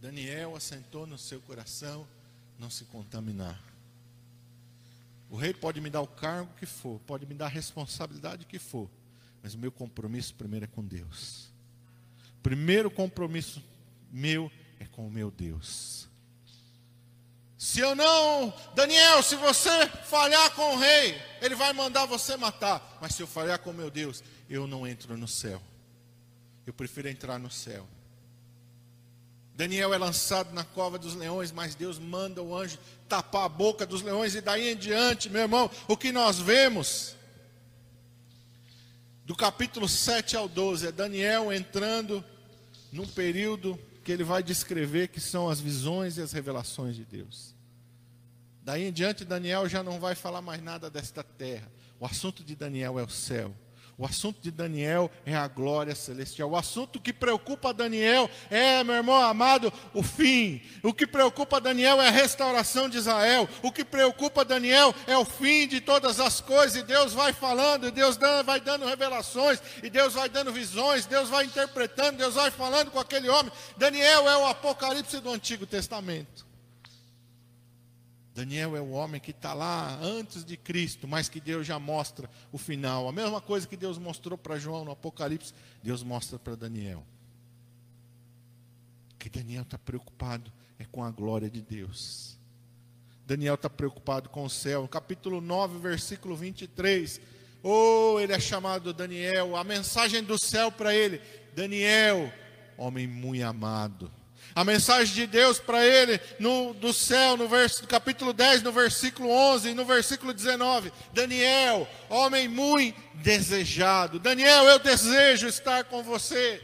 Daniel 0.00 0.56
assentou 0.56 1.06
no 1.06 1.18
seu 1.18 1.40
coração 1.42 2.08
não 2.58 2.70
se 2.70 2.84
contaminar. 2.86 3.60
O 5.28 5.36
rei 5.36 5.52
pode 5.52 5.80
me 5.80 5.90
dar 5.90 6.00
o 6.00 6.06
cargo 6.06 6.52
que 6.56 6.66
for, 6.66 6.98
pode 7.00 7.26
me 7.26 7.34
dar 7.34 7.46
a 7.46 7.48
responsabilidade 7.48 8.46
que 8.46 8.58
for, 8.58 8.90
mas 9.42 9.54
o 9.54 9.58
meu 9.58 9.70
compromisso 9.70 10.34
primeiro 10.34 10.64
é 10.64 10.68
com 10.68 10.84
Deus. 10.84 11.48
Primeiro 12.42 12.90
compromisso 12.90 13.62
meu 14.10 14.50
é 14.78 14.86
com 14.86 15.06
o 15.06 15.10
meu 15.10 15.30
Deus. 15.30 16.08
Se 17.58 17.78
eu 17.80 17.94
não, 17.94 18.54
Daniel, 18.74 19.22
se 19.22 19.36
você 19.36 19.86
falhar 20.06 20.54
com 20.54 20.76
o 20.76 20.78
rei, 20.78 21.20
ele 21.42 21.54
vai 21.54 21.74
mandar 21.74 22.06
você 22.06 22.34
matar. 22.34 22.98
Mas 23.02 23.14
se 23.14 23.22
eu 23.22 23.26
falhar 23.26 23.58
com 23.58 23.70
o 23.70 23.74
meu 23.74 23.90
Deus, 23.90 24.24
eu 24.48 24.66
não 24.66 24.86
entro 24.86 25.14
no 25.14 25.28
céu. 25.28 25.60
Eu 26.66 26.72
prefiro 26.72 27.06
entrar 27.06 27.38
no 27.38 27.50
céu. 27.50 27.86
Daniel 29.60 29.92
é 29.92 29.98
lançado 29.98 30.54
na 30.54 30.64
cova 30.64 30.98
dos 30.98 31.14
leões, 31.14 31.52
mas 31.52 31.74
Deus 31.74 31.98
manda 31.98 32.42
o 32.42 32.56
anjo 32.56 32.78
tapar 33.06 33.44
a 33.44 33.48
boca 33.48 33.84
dos 33.84 34.00
leões, 34.00 34.34
e 34.34 34.40
daí 34.40 34.72
em 34.72 34.74
diante, 34.74 35.28
meu 35.28 35.42
irmão, 35.42 35.70
o 35.86 35.98
que 35.98 36.10
nós 36.10 36.38
vemos 36.38 37.14
do 39.26 39.36
capítulo 39.36 39.86
7 39.86 40.34
ao 40.34 40.48
12, 40.48 40.86
é 40.86 40.90
Daniel 40.92 41.52
entrando 41.52 42.24
num 42.90 43.06
período 43.06 43.78
que 44.02 44.10
ele 44.10 44.24
vai 44.24 44.42
descrever 44.42 45.08
que 45.08 45.20
são 45.20 45.50
as 45.50 45.60
visões 45.60 46.16
e 46.16 46.22
as 46.22 46.32
revelações 46.32 46.96
de 46.96 47.04
Deus. 47.04 47.54
Daí 48.62 48.84
em 48.84 48.92
diante, 48.92 49.26
Daniel 49.26 49.68
já 49.68 49.82
não 49.82 50.00
vai 50.00 50.14
falar 50.14 50.40
mais 50.40 50.62
nada 50.62 50.88
desta 50.88 51.22
terra. 51.22 51.70
O 51.98 52.06
assunto 52.06 52.42
de 52.42 52.56
Daniel 52.56 52.98
é 52.98 53.02
o 53.02 53.10
céu. 53.10 53.54
O 54.00 54.06
assunto 54.06 54.40
de 54.40 54.50
Daniel 54.50 55.10
é 55.26 55.36
a 55.36 55.46
glória 55.46 55.94
celestial. 55.94 56.48
O 56.48 56.56
assunto 56.56 56.98
que 56.98 57.12
preocupa 57.12 57.70
Daniel 57.70 58.30
é, 58.48 58.82
meu 58.82 58.94
irmão 58.94 59.20
amado, 59.20 59.70
o 59.92 60.02
fim. 60.02 60.62
O 60.82 60.94
que 60.94 61.06
preocupa 61.06 61.60
Daniel 61.60 62.00
é 62.00 62.08
a 62.08 62.10
restauração 62.10 62.88
de 62.88 62.96
Israel. 62.96 63.46
O 63.62 63.70
que 63.70 63.84
preocupa 63.84 64.42
Daniel 64.42 64.94
é 65.06 65.18
o 65.18 65.24
fim 65.26 65.68
de 65.68 65.82
todas 65.82 66.18
as 66.18 66.40
coisas. 66.40 66.76
E 66.76 66.82
Deus 66.82 67.12
vai 67.12 67.34
falando, 67.34 67.88
e 67.88 67.90
Deus 67.90 68.16
vai 68.46 68.58
dando 68.58 68.86
revelações, 68.86 69.60
e 69.82 69.90
Deus 69.90 70.14
vai 70.14 70.30
dando 70.30 70.50
visões, 70.50 71.04
Deus 71.04 71.28
vai 71.28 71.44
interpretando, 71.44 72.16
Deus 72.16 72.36
vai 72.36 72.50
falando 72.50 72.90
com 72.90 72.98
aquele 72.98 73.28
homem. 73.28 73.52
Daniel 73.76 74.26
é 74.26 74.36
o 74.38 74.46
apocalipse 74.46 75.20
do 75.20 75.30
Antigo 75.30 75.66
Testamento. 75.66 76.49
Daniel 78.34 78.76
é 78.76 78.80
o 78.80 78.90
homem 78.90 79.20
que 79.20 79.32
está 79.32 79.52
lá 79.52 79.98
antes 80.00 80.44
de 80.44 80.56
Cristo, 80.56 81.08
mas 81.08 81.28
que 81.28 81.40
Deus 81.40 81.66
já 81.66 81.78
mostra 81.78 82.30
o 82.52 82.58
final. 82.58 83.08
A 83.08 83.12
mesma 83.12 83.40
coisa 83.40 83.66
que 83.66 83.76
Deus 83.76 83.98
mostrou 83.98 84.38
para 84.38 84.58
João 84.58 84.84
no 84.84 84.92
Apocalipse, 84.92 85.52
Deus 85.82 86.02
mostra 86.02 86.38
para 86.38 86.54
Daniel. 86.54 87.04
Que 89.18 89.28
Daniel 89.28 89.62
está 89.62 89.76
preocupado 89.76 90.52
é 90.78 90.84
com 90.84 91.02
a 91.02 91.10
glória 91.10 91.50
de 91.50 91.60
Deus. 91.60 92.38
Daniel 93.26 93.54
está 93.54 93.68
preocupado 93.68 94.28
com 94.28 94.44
o 94.44 94.50
céu. 94.50 94.86
Capítulo 94.88 95.40
9, 95.40 95.78
versículo 95.78 96.36
23. 96.36 97.20
Oh, 97.62 98.18
ele 98.20 98.32
é 98.32 98.40
chamado 98.40 98.94
Daniel. 98.94 99.56
A 99.56 99.64
mensagem 99.64 100.22
do 100.22 100.38
céu 100.38 100.72
para 100.72 100.94
ele: 100.94 101.20
Daniel, 101.54 102.32
homem 102.78 103.06
muito 103.06 103.44
amado 103.44 104.19
a 104.54 104.64
mensagem 104.64 105.14
de 105.14 105.26
Deus 105.26 105.58
para 105.58 105.84
ele 105.84 106.20
no, 106.38 106.74
do 106.74 106.92
céu, 106.92 107.36
no 107.36 107.48
verso, 107.48 107.86
capítulo 107.86 108.32
10, 108.32 108.62
no 108.62 108.72
versículo 108.72 109.30
11 109.30 109.70
e 109.70 109.74
no 109.74 109.84
versículo 109.84 110.32
19. 110.32 110.92
Daniel, 111.12 111.88
homem 112.08 112.48
muito 112.48 113.00
desejado. 113.14 114.18
Daniel, 114.18 114.64
eu 114.64 114.78
desejo 114.78 115.46
estar 115.46 115.84
com 115.84 116.02
você. 116.02 116.62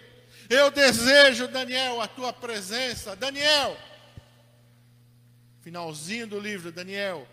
Eu 0.49 0.71
desejo, 0.71 1.49
Daniel, 1.49 2.01
a 2.01 2.09
tua 2.09 2.33
presença. 2.33 3.15
Daniel, 3.15 3.77
finalzinho 5.63 6.27
do 6.27 6.39
livro, 6.39 6.73
Daniel, 6.73 7.27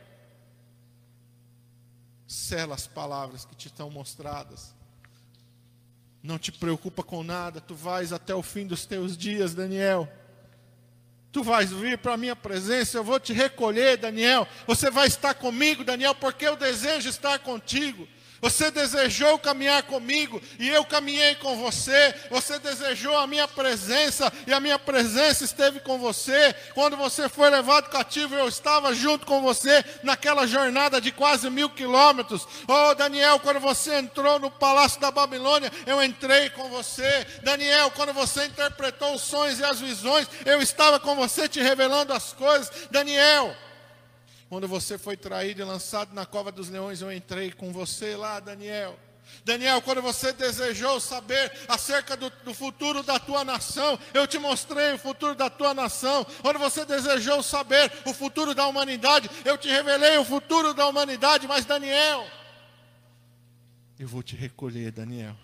sela 2.27 2.75
as 2.75 2.87
palavras 2.87 3.45
que 3.45 3.55
te 3.55 3.67
estão 3.67 3.89
mostradas. 3.89 4.73
Não 6.21 6.39
te 6.39 6.51
preocupa 6.51 7.03
com 7.03 7.23
nada, 7.23 7.59
tu 7.59 7.75
vais 7.75 8.13
até 8.13 8.33
o 8.33 8.41
fim 8.41 8.65
dos 8.65 8.85
teus 8.85 9.17
dias, 9.17 9.53
Daniel. 9.53 10.09
Tu 11.33 11.41
vais 11.41 11.65
vir 11.65 11.97
para 11.97 12.13
a 12.13 12.17
minha 12.17 12.35
presença, 12.35 12.95
eu 12.95 13.03
vou 13.03 13.19
te 13.19 13.33
recolher, 13.33 13.97
Daniel. 13.97 14.47
Você 14.67 14.91
vai 14.91 15.07
estar 15.07 15.33
comigo, 15.33 15.83
Daniel, 15.83 16.13
porque 16.13 16.47
eu 16.47 16.55
desejo 16.55 17.09
estar 17.09 17.39
contigo. 17.39 18.07
Você 18.43 18.69
desejou 18.69 19.39
caminhar 19.39 19.83
comigo 19.83 20.41
e 20.59 20.67
eu 20.67 20.83
caminhei 20.83 21.33
com 21.35 21.55
você. 21.55 22.13
Você 22.29 22.59
desejou 22.59 23.17
a 23.17 23.25
minha 23.25 23.47
presença 23.47 24.29
e 24.45 24.51
a 24.51 24.59
minha 24.59 24.77
presença 24.77 25.45
esteve 25.45 25.79
com 25.79 25.97
você. 25.97 26.53
Quando 26.73 26.97
você 26.97 27.29
foi 27.29 27.49
levado 27.49 27.89
cativo, 27.89 28.35
eu 28.35 28.49
estava 28.49 28.93
junto 28.93 29.25
com 29.25 29.41
você 29.41 29.81
naquela 30.03 30.45
jornada 30.45 30.99
de 30.99 31.09
quase 31.09 31.49
mil 31.49 31.69
quilômetros. 31.69 32.45
Oh, 32.67 32.93
Daniel, 32.95 33.39
quando 33.39 33.61
você 33.61 33.95
entrou 33.99 34.37
no 34.39 34.51
palácio 34.51 34.99
da 34.99 35.09
Babilônia, 35.09 35.71
eu 35.85 36.03
entrei 36.03 36.49
com 36.49 36.67
você. 36.67 37.25
Daniel, 37.43 37.91
quando 37.91 38.11
você 38.11 38.43
interpretou 38.43 39.15
os 39.15 39.21
sonhos 39.21 39.57
e 39.57 39.63
as 39.63 39.79
visões, 39.79 40.27
eu 40.45 40.61
estava 40.61 40.99
com 40.99 41.15
você 41.15 41.47
te 41.47 41.61
revelando 41.61 42.11
as 42.11 42.33
coisas. 42.33 42.69
Daniel, 42.91 43.55
quando 44.53 44.67
você 44.67 44.99
foi 44.99 45.17
traído 45.17 45.61
e 45.61 45.65
lançado 45.65 46.13
na 46.13 46.27
cova 46.27 46.51
dos 46.51 46.69
leões, 46.69 47.01
eu 47.01 47.11
entrei 47.11 47.51
com 47.51 47.73
você 47.73 48.15
lá, 48.15 48.39
Daniel. 48.39 48.99
Daniel, 49.43 49.81
quando 49.81 49.99
você 49.99 50.31
desejou 50.31 50.99
saber 50.99 51.51
acerca 51.67 52.15
do, 52.15 52.29
do, 52.29 52.53
futuro 52.53 53.01
da 53.01 53.17
tua 53.17 53.43
nação, 53.43 53.97
eu 54.13 54.27
te 54.27 54.37
mostrei 54.37 54.93
o 54.93 54.99
futuro 54.99 55.33
da 55.33 55.49
tua 55.49 55.73
nação. 55.73 56.23
Quando 56.43 56.59
você 56.59 56.85
desejou 56.85 57.41
saber 57.41 57.91
o 58.05 58.13
futuro 58.13 58.53
da 58.53 58.67
humanidade, 58.67 59.27
eu 59.43 59.57
te 59.57 59.69
revelei 59.69 60.19
o 60.19 60.23
futuro 60.23 60.71
da 60.71 60.85
humanidade. 60.85 61.47
Mas, 61.47 61.65
Daniel, 61.65 62.23
eu 63.97 64.07
vou 64.07 64.21
te 64.21 64.35
recolher, 64.35 64.91
Daniel. 64.91 65.35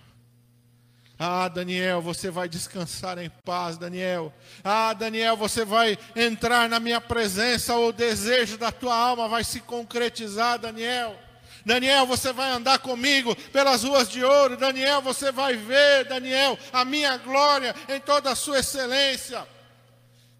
Ah, 1.22 1.50
Daniel, 1.50 2.02
você 2.02 2.32
vai 2.32 2.48
descansar 2.48 3.18
em 3.18 3.30
paz, 3.44 3.78
Daniel. 3.78 4.34
Ah, 4.64 4.94
Daniel, 4.94 5.36
você 5.36 5.66
vai 5.66 5.98
entrar 6.16 6.70
na 6.70 6.80
minha 6.80 7.02
presença, 7.02 7.76
o 7.76 7.92
desejo 7.92 8.58
da 8.58 8.72
tua 8.72 8.96
alma 8.96 9.28
vai 9.28 9.44
se 9.44 9.60
concretizar, 9.60 10.58
Daniel. 10.58 11.20
Daniel, 11.66 12.06
você 12.06 12.32
vai 12.32 12.50
andar 12.52 12.80
comigo 12.80 13.36
pelas 13.52 13.84
ruas 13.84 14.08
de 14.08 14.24
ouro. 14.24 14.56
Daniel, 14.56 15.02
você 15.02 15.30
vai 15.30 15.58
ver, 15.58 16.06
Daniel, 16.06 16.58
a 16.72 16.86
minha 16.86 17.18
glória 17.18 17.76
em 17.90 18.00
toda 18.00 18.32
a 18.32 18.36
sua 18.36 18.60
excelência. 18.60 19.46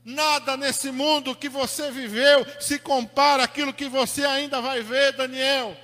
Nada 0.06 0.56
nesse 0.56 0.92
mundo 0.92 1.36
que 1.36 1.50
você 1.50 1.92
viveu 1.92 2.48
se 2.58 2.80
compara 2.80 3.44
àquilo 3.44 3.74
que 3.74 3.90
você 3.90 4.24
ainda 4.24 4.62
vai 4.62 4.82
ver, 4.82 5.12
Daniel. 5.12 5.76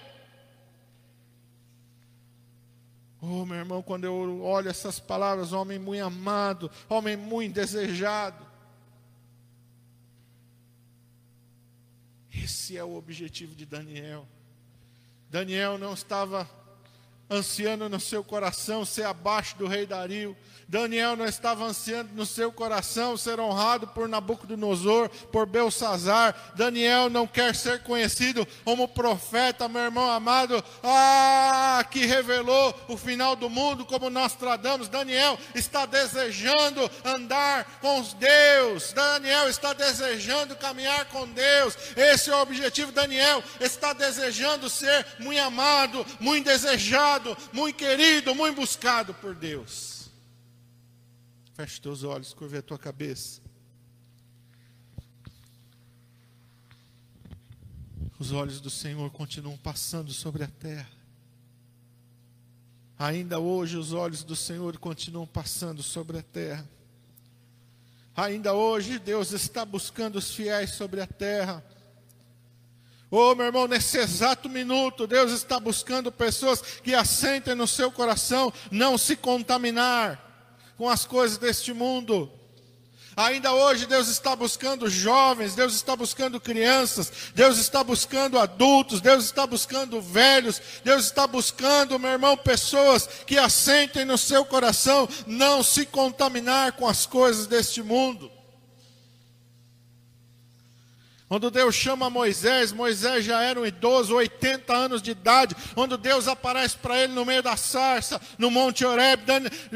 Oh, 3.27 3.43
meu 3.43 3.57
irmão, 3.57 3.81
quando 3.81 4.03
eu 4.03 4.43
olho 4.43 4.69
essas 4.69 4.99
palavras, 4.99 5.51
homem 5.51 5.79
muito 5.79 6.03
amado, 6.03 6.69
homem 6.87 7.17
muito 7.17 7.55
desejado. 7.55 8.45
Esse 12.31 12.77
é 12.77 12.83
o 12.83 12.95
objetivo 12.95 13.55
de 13.55 13.65
Daniel. 13.65 14.27
Daniel 15.27 15.79
não 15.79 15.93
estava 15.95 16.47
ansiando 17.29 17.89
no 17.89 17.99
seu 17.99 18.23
coração 18.23 18.85
ser 18.85 19.05
abaixo 19.05 19.57
do 19.57 19.67
rei 19.67 19.85
Dario. 19.85 20.35
Daniel 20.67 21.15
não 21.15 21.25
estava 21.25 21.63
ansiando 21.63 22.09
no 22.13 22.25
seu 22.25 22.51
coração 22.51 23.15
ser 23.15 23.39
honrado 23.39 23.87
por 23.87 24.09
Nabucodonosor, 24.09 25.09
por 25.31 25.45
Belsazar. 25.45 26.35
Daniel 26.55 27.09
não 27.09 27.27
quer 27.27 27.55
ser 27.55 27.83
conhecido 27.83 28.47
como 28.63 28.87
profeta, 28.87 29.69
meu 29.69 29.83
irmão 29.83 30.09
amado, 30.09 30.63
ah, 30.83 31.85
que 31.91 32.05
revelou 32.05 32.73
o 32.87 32.97
final 32.97 33.35
do 33.35 33.49
mundo, 33.49 33.85
como 33.85 34.09
nós 34.09 34.33
tradamos. 34.33 34.89
Daniel 34.89 35.37
está 35.53 35.85
desejando 35.85 36.89
andar 37.03 37.79
com 37.79 38.01
Deus. 38.01 38.91
Daniel 38.91 39.47
está 39.47 39.71
desejando 39.73 40.55
caminhar 40.55 41.05
com 41.05 41.27
Deus. 41.27 41.77
Esse 41.95 42.31
é 42.31 42.35
o 42.35 42.41
objetivo. 42.41 42.91
Daniel 42.91 43.43
está 43.59 43.93
desejando 43.93 44.67
ser 44.67 45.05
muito 45.19 45.41
amado, 45.41 46.05
muito 46.19 46.45
desejado, 46.45 47.14
muito 47.53 47.77
querido, 47.77 48.33
muito 48.33 48.55
buscado 48.55 49.13
por 49.13 49.35
Deus. 49.35 50.09
Feche 51.53 51.79
teus 51.79 52.03
olhos, 52.03 52.33
curve 52.33 52.57
a 52.57 52.61
tua 52.61 52.77
cabeça. 52.77 53.41
Os 58.19 58.31
olhos 58.31 58.59
do 58.59 58.69
Senhor 58.69 59.09
continuam 59.11 59.57
passando 59.57 60.11
sobre 60.11 60.43
a 60.43 60.47
terra. 60.47 60.89
Ainda 62.97 63.39
hoje 63.39 63.77
os 63.77 63.91
olhos 63.91 64.23
do 64.23 64.35
Senhor 64.35 64.77
continuam 64.77 65.27
passando 65.27 65.83
sobre 65.83 66.17
a 66.17 66.23
terra. 66.23 66.67
Ainda 68.15 68.53
hoje 68.53 68.97
Deus 68.97 69.33
está 69.33 69.65
buscando 69.65 70.15
os 70.15 70.33
fiéis 70.33 70.71
sobre 70.71 71.01
a 71.01 71.07
terra. 71.07 71.63
Oh, 73.17 73.33
meu 73.33 73.45
irmão, 73.45 73.65
nesse 73.65 73.97
exato 73.97 74.49
minuto, 74.49 75.07
Deus 75.07 75.31
está 75.31 75.57
buscando 75.57 76.11
pessoas 76.11 76.61
que 76.83 76.93
assentem 76.93 77.55
no 77.55 77.65
seu 77.65 77.89
coração 77.89 78.51
não 78.69 78.97
se 78.97 79.15
contaminar 79.15 80.19
com 80.77 80.89
as 80.89 81.05
coisas 81.05 81.37
deste 81.37 81.71
mundo. 81.71 82.29
Ainda 83.15 83.53
hoje 83.53 83.85
Deus 83.85 84.09
está 84.09 84.35
buscando 84.35 84.89
jovens, 84.89 85.55
Deus 85.55 85.73
está 85.75 85.95
buscando 85.95 86.41
crianças, 86.41 87.31
Deus 87.33 87.57
está 87.57 87.85
buscando 87.85 88.37
adultos, 88.37 88.99
Deus 88.99 89.23
está 89.23 89.47
buscando 89.47 90.01
velhos, 90.01 90.61
Deus 90.83 91.05
está 91.05 91.25
buscando, 91.25 91.97
meu 91.97 92.11
irmão, 92.11 92.35
pessoas 92.35 93.07
que 93.25 93.37
assentem 93.37 94.03
no 94.03 94.17
seu 94.17 94.43
coração 94.43 95.07
não 95.25 95.63
se 95.63 95.85
contaminar 95.85 96.73
com 96.73 96.85
as 96.85 97.05
coisas 97.05 97.47
deste 97.47 97.81
mundo. 97.81 98.29
Quando 101.35 101.51
Deus 101.51 101.75
chama 101.75 102.09
Moisés, 102.09 102.71
Moisés 102.71 103.25
já 103.25 103.41
era 103.43 103.59
um 103.59 103.65
idoso, 103.65 104.15
80 104.15 104.73
anos 104.73 105.01
de 105.01 105.11
idade. 105.11 105.53
Quando 105.73 105.97
Deus 105.97 106.29
aparece 106.29 106.77
para 106.77 106.97
ele 106.97 107.11
no 107.11 107.25
meio 107.25 107.43
da 107.43 107.57
sarça, 107.57 108.21
no 108.37 108.49
Monte 108.49 108.85
Horeb, 108.85 109.21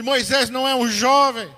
Moisés 0.02 0.50
não 0.50 0.66
é 0.66 0.74
um 0.74 0.88
jovem, 0.88 1.54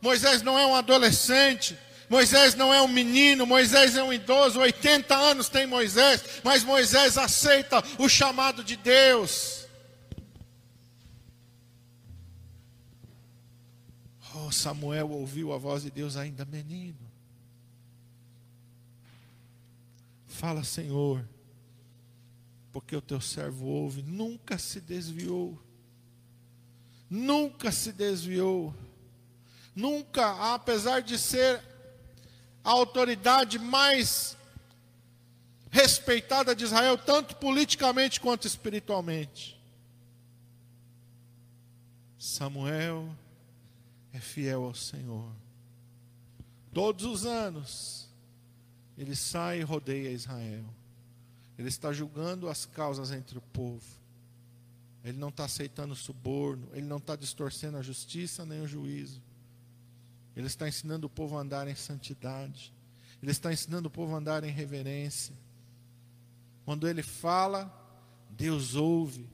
Moisés 0.00 0.42
não 0.42 0.56
é 0.56 0.64
um 0.64 0.76
adolescente. 0.76 1.76
Moisés 2.08 2.54
não 2.54 2.72
é 2.72 2.80
um 2.80 2.86
menino, 2.86 3.44
Moisés 3.44 3.96
é 3.96 4.02
um 4.04 4.12
idoso, 4.12 4.60
80 4.60 5.12
anos 5.12 5.48
tem 5.48 5.66
Moisés, 5.66 6.22
mas 6.44 6.62
Moisés 6.62 7.18
aceita 7.18 7.82
o 7.98 8.08
chamado 8.08 8.62
de 8.62 8.76
Deus. 8.76 9.66
Oh, 14.36 14.52
Samuel 14.52 15.10
ouviu 15.10 15.52
a 15.52 15.58
voz 15.58 15.82
de 15.82 15.90
Deus 15.90 16.16
ainda 16.16 16.44
menino. 16.44 17.05
Fala, 20.36 20.62
Senhor, 20.62 21.26
porque 22.70 22.94
o 22.94 23.00
teu 23.00 23.22
servo 23.22 23.64
ouve, 23.64 24.02
nunca 24.02 24.58
se 24.58 24.82
desviou. 24.82 25.58
Nunca 27.08 27.72
se 27.72 27.90
desviou. 27.90 28.74
Nunca, 29.74 30.52
apesar 30.52 31.00
de 31.00 31.16
ser 31.18 31.62
a 32.62 32.70
autoridade 32.70 33.58
mais 33.58 34.36
respeitada 35.70 36.54
de 36.54 36.64
Israel, 36.64 36.98
tanto 36.98 37.34
politicamente 37.36 38.20
quanto 38.20 38.46
espiritualmente. 38.46 39.58
Samuel 42.18 43.08
é 44.12 44.20
fiel 44.20 44.64
ao 44.64 44.74
Senhor. 44.74 45.32
Todos 46.74 47.06
os 47.06 47.24
anos, 47.24 48.05
ele 48.96 49.14
sai 49.14 49.60
e 49.60 49.62
rodeia 49.62 50.10
Israel. 50.10 50.64
Ele 51.58 51.68
está 51.68 51.92
julgando 51.92 52.48
as 52.48 52.66
causas 52.66 53.10
entre 53.10 53.38
o 53.38 53.42
povo. 53.42 53.84
Ele 55.04 55.18
não 55.18 55.28
está 55.28 55.44
aceitando 55.44 55.94
suborno, 55.94 56.68
ele 56.72 56.86
não 56.86 56.96
está 56.96 57.14
distorcendo 57.14 57.76
a 57.76 57.82
justiça 57.82 58.44
nem 58.44 58.60
o 58.60 58.66
juízo. 58.66 59.22
Ele 60.34 60.46
está 60.46 60.68
ensinando 60.68 61.06
o 61.06 61.10
povo 61.10 61.36
a 61.36 61.40
andar 61.40 61.68
em 61.68 61.74
santidade. 61.74 62.74
Ele 63.22 63.30
está 63.30 63.52
ensinando 63.52 63.88
o 63.88 63.90
povo 63.90 64.14
a 64.14 64.18
andar 64.18 64.44
em 64.44 64.50
reverência. 64.50 65.34
Quando 66.64 66.88
ele 66.88 67.02
fala, 67.02 67.72
Deus 68.28 68.74
ouve. 68.74 69.30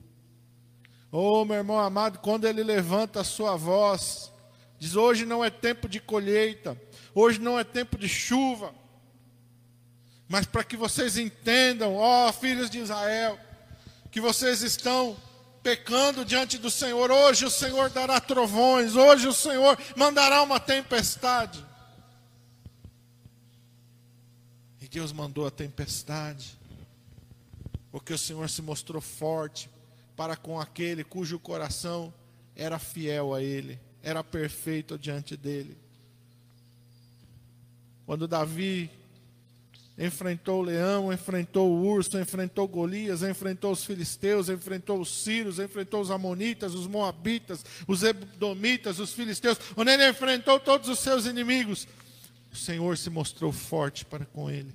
Oh, 1.11 1.43
meu 1.43 1.57
irmão 1.57 1.79
amado, 1.79 2.19
quando 2.19 2.45
ele 2.45 2.63
levanta 2.63 3.21
a 3.21 3.23
sua 3.23 3.55
voz, 3.55 4.31
diz: 4.79 4.95
hoje 4.95 5.25
não 5.25 5.43
é 5.43 5.49
tempo 5.49 5.89
de 5.89 5.99
colheita, 5.99 6.79
hoje 7.13 7.39
não 7.39 7.59
é 7.59 7.63
tempo 7.63 7.97
de 7.97 8.07
chuva. 8.07 8.73
Mas 10.33 10.47
para 10.47 10.63
que 10.63 10.75
vocês 10.75 11.15
entendam, 11.15 11.95
ó 11.95 12.33
filhos 12.33 12.67
de 12.67 12.79
Israel, 12.79 13.37
que 14.09 14.19
vocês 14.19 14.63
estão 14.63 15.15
pecando 15.61 16.25
diante 16.25 16.57
do 16.57 16.71
Senhor, 16.71 17.11
hoje 17.11 17.45
o 17.45 17.51
Senhor 17.51 17.91
dará 17.91 18.19
trovões, 18.19 18.95
hoje 18.95 19.27
o 19.27 19.31
Senhor 19.31 19.77
mandará 19.95 20.41
uma 20.41 20.59
tempestade. 20.59 21.63
E 24.81 24.87
Deus 24.87 25.11
mandou 25.11 25.45
a 25.45 25.51
tempestade 25.51 26.57
porque 27.91 28.11
o 28.11 28.17
Senhor 28.17 28.49
se 28.49 28.63
mostrou 28.63 29.03
forte 29.03 29.69
para 30.15 30.35
com 30.35 30.59
aquele 30.59 31.03
cujo 31.03 31.37
coração 31.37 32.11
era 32.55 32.79
fiel 32.79 33.35
a 33.35 33.43
Ele, 33.43 33.79
era 34.01 34.23
perfeito 34.23 34.97
diante 34.97 35.37
dele. 35.37 35.77
Quando 38.07 38.27
Davi 38.27 38.89
enfrentou 39.97 40.59
o 40.59 40.63
leão, 40.63 41.13
enfrentou 41.13 41.69
o 41.69 41.85
urso, 41.85 42.19
enfrentou 42.19 42.67
Golias, 42.67 43.21
enfrentou 43.21 43.71
os 43.71 43.85
filisteus, 43.85 44.49
enfrentou 44.49 44.99
os 44.99 45.23
sírios, 45.23 45.59
enfrentou 45.59 46.01
os 46.01 46.09
amonitas, 46.09 46.73
os 46.73 46.87
moabitas, 46.87 47.63
os 47.87 48.03
edomitas, 48.03 48.99
os 48.99 49.13
filisteus, 49.13 49.59
onde 49.77 49.91
ele 49.91 50.09
enfrentou 50.09 50.59
todos 50.59 50.89
os 50.89 50.99
seus 50.99 51.25
inimigos, 51.25 51.87
o 52.51 52.55
Senhor 52.55 52.97
se 52.97 53.09
mostrou 53.09 53.51
forte 53.51 54.03
para 54.05 54.25
com 54.25 54.49
ele. 54.49 54.73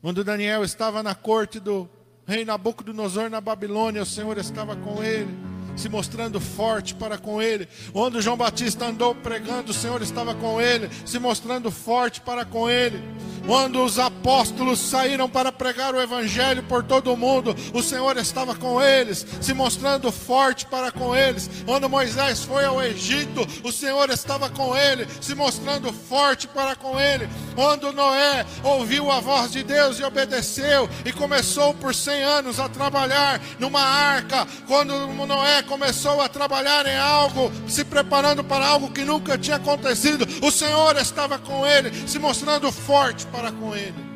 Quando 0.00 0.24
Daniel 0.24 0.64
estava 0.64 1.02
na 1.02 1.14
corte 1.14 1.60
do 1.60 1.88
rei 2.26 2.44
Nabucodonosor 2.44 3.28
na 3.28 3.40
Babilônia, 3.40 4.02
o 4.02 4.06
Senhor 4.06 4.36
estava 4.38 4.74
com 4.76 5.02
ele, 5.02 5.30
se 5.76 5.88
mostrando 5.88 6.40
forte 6.40 6.94
para 6.94 7.18
com 7.18 7.40
ele. 7.40 7.68
Quando 7.92 8.20
João 8.20 8.36
Batista 8.36 8.86
andou 8.86 9.14
pregando, 9.14 9.70
o 9.70 9.74
Senhor 9.74 10.00
estava 10.02 10.34
com 10.34 10.60
ele, 10.60 10.90
se 11.04 11.18
mostrando 11.18 11.70
forte 11.70 12.20
para 12.20 12.44
com 12.44 12.68
ele. 12.68 13.02
Quando 13.46 13.82
os 13.82 13.98
apóstolos 13.98 14.78
saíram 14.78 15.28
para 15.28 15.50
pregar 15.50 15.94
o 15.94 16.00
evangelho 16.00 16.62
por 16.64 16.84
todo 16.84 17.12
o 17.12 17.16
mundo, 17.16 17.56
o 17.72 17.82
Senhor 17.82 18.16
estava 18.18 18.54
com 18.54 18.80
eles, 18.80 19.26
se 19.40 19.54
mostrando 19.54 20.12
forte 20.12 20.66
para 20.66 20.92
com 20.92 21.16
eles. 21.16 21.50
Quando 21.64 21.88
Moisés 21.88 22.44
foi 22.44 22.64
ao 22.64 22.82
Egito, 22.82 23.46
o 23.64 23.72
Senhor 23.72 24.10
estava 24.10 24.50
com 24.50 24.76
ele, 24.76 25.06
se 25.20 25.34
mostrando 25.34 25.92
forte 25.92 26.46
para 26.46 26.76
com 26.76 27.00
ele. 27.00 27.28
Quando 27.54 27.92
Noé 27.92 28.44
ouviu 28.62 29.10
a 29.10 29.20
voz 29.20 29.52
de 29.52 29.62
Deus 29.62 29.98
e 29.98 30.04
obedeceu 30.04 30.88
e 31.04 31.12
começou 31.12 31.74
por 31.74 31.94
cem 31.94 32.22
anos 32.22 32.60
a 32.60 32.68
trabalhar 32.68 33.40
numa 33.58 33.82
arca, 33.82 34.46
quando 34.66 34.94
Noé 35.30 35.59
começou 35.62 36.20
a 36.20 36.28
trabalhar 36.28 36.86
em 36.86 36.96
algo, 36.96 37.50
se 37.68 37.84
preparando 37.84 38.42
para 38.42 38.66
algo 38.66 38.90
que 38.90 39.04
nunca 39.04 39.38
tinha 39.38 39.56
acontecido, 39.56 40.26
o 40.42 40.50
Senhor 40.50 40.96
estava 40.96 41.38
com 41.38 41.66
ele, 41.66 41.90
se 42.08 42.18
mostrando 42.18 42.70
forte 42.70 43.26
para 43.26 43.52
com 43.52 43.74
Ele. 43.74 44.10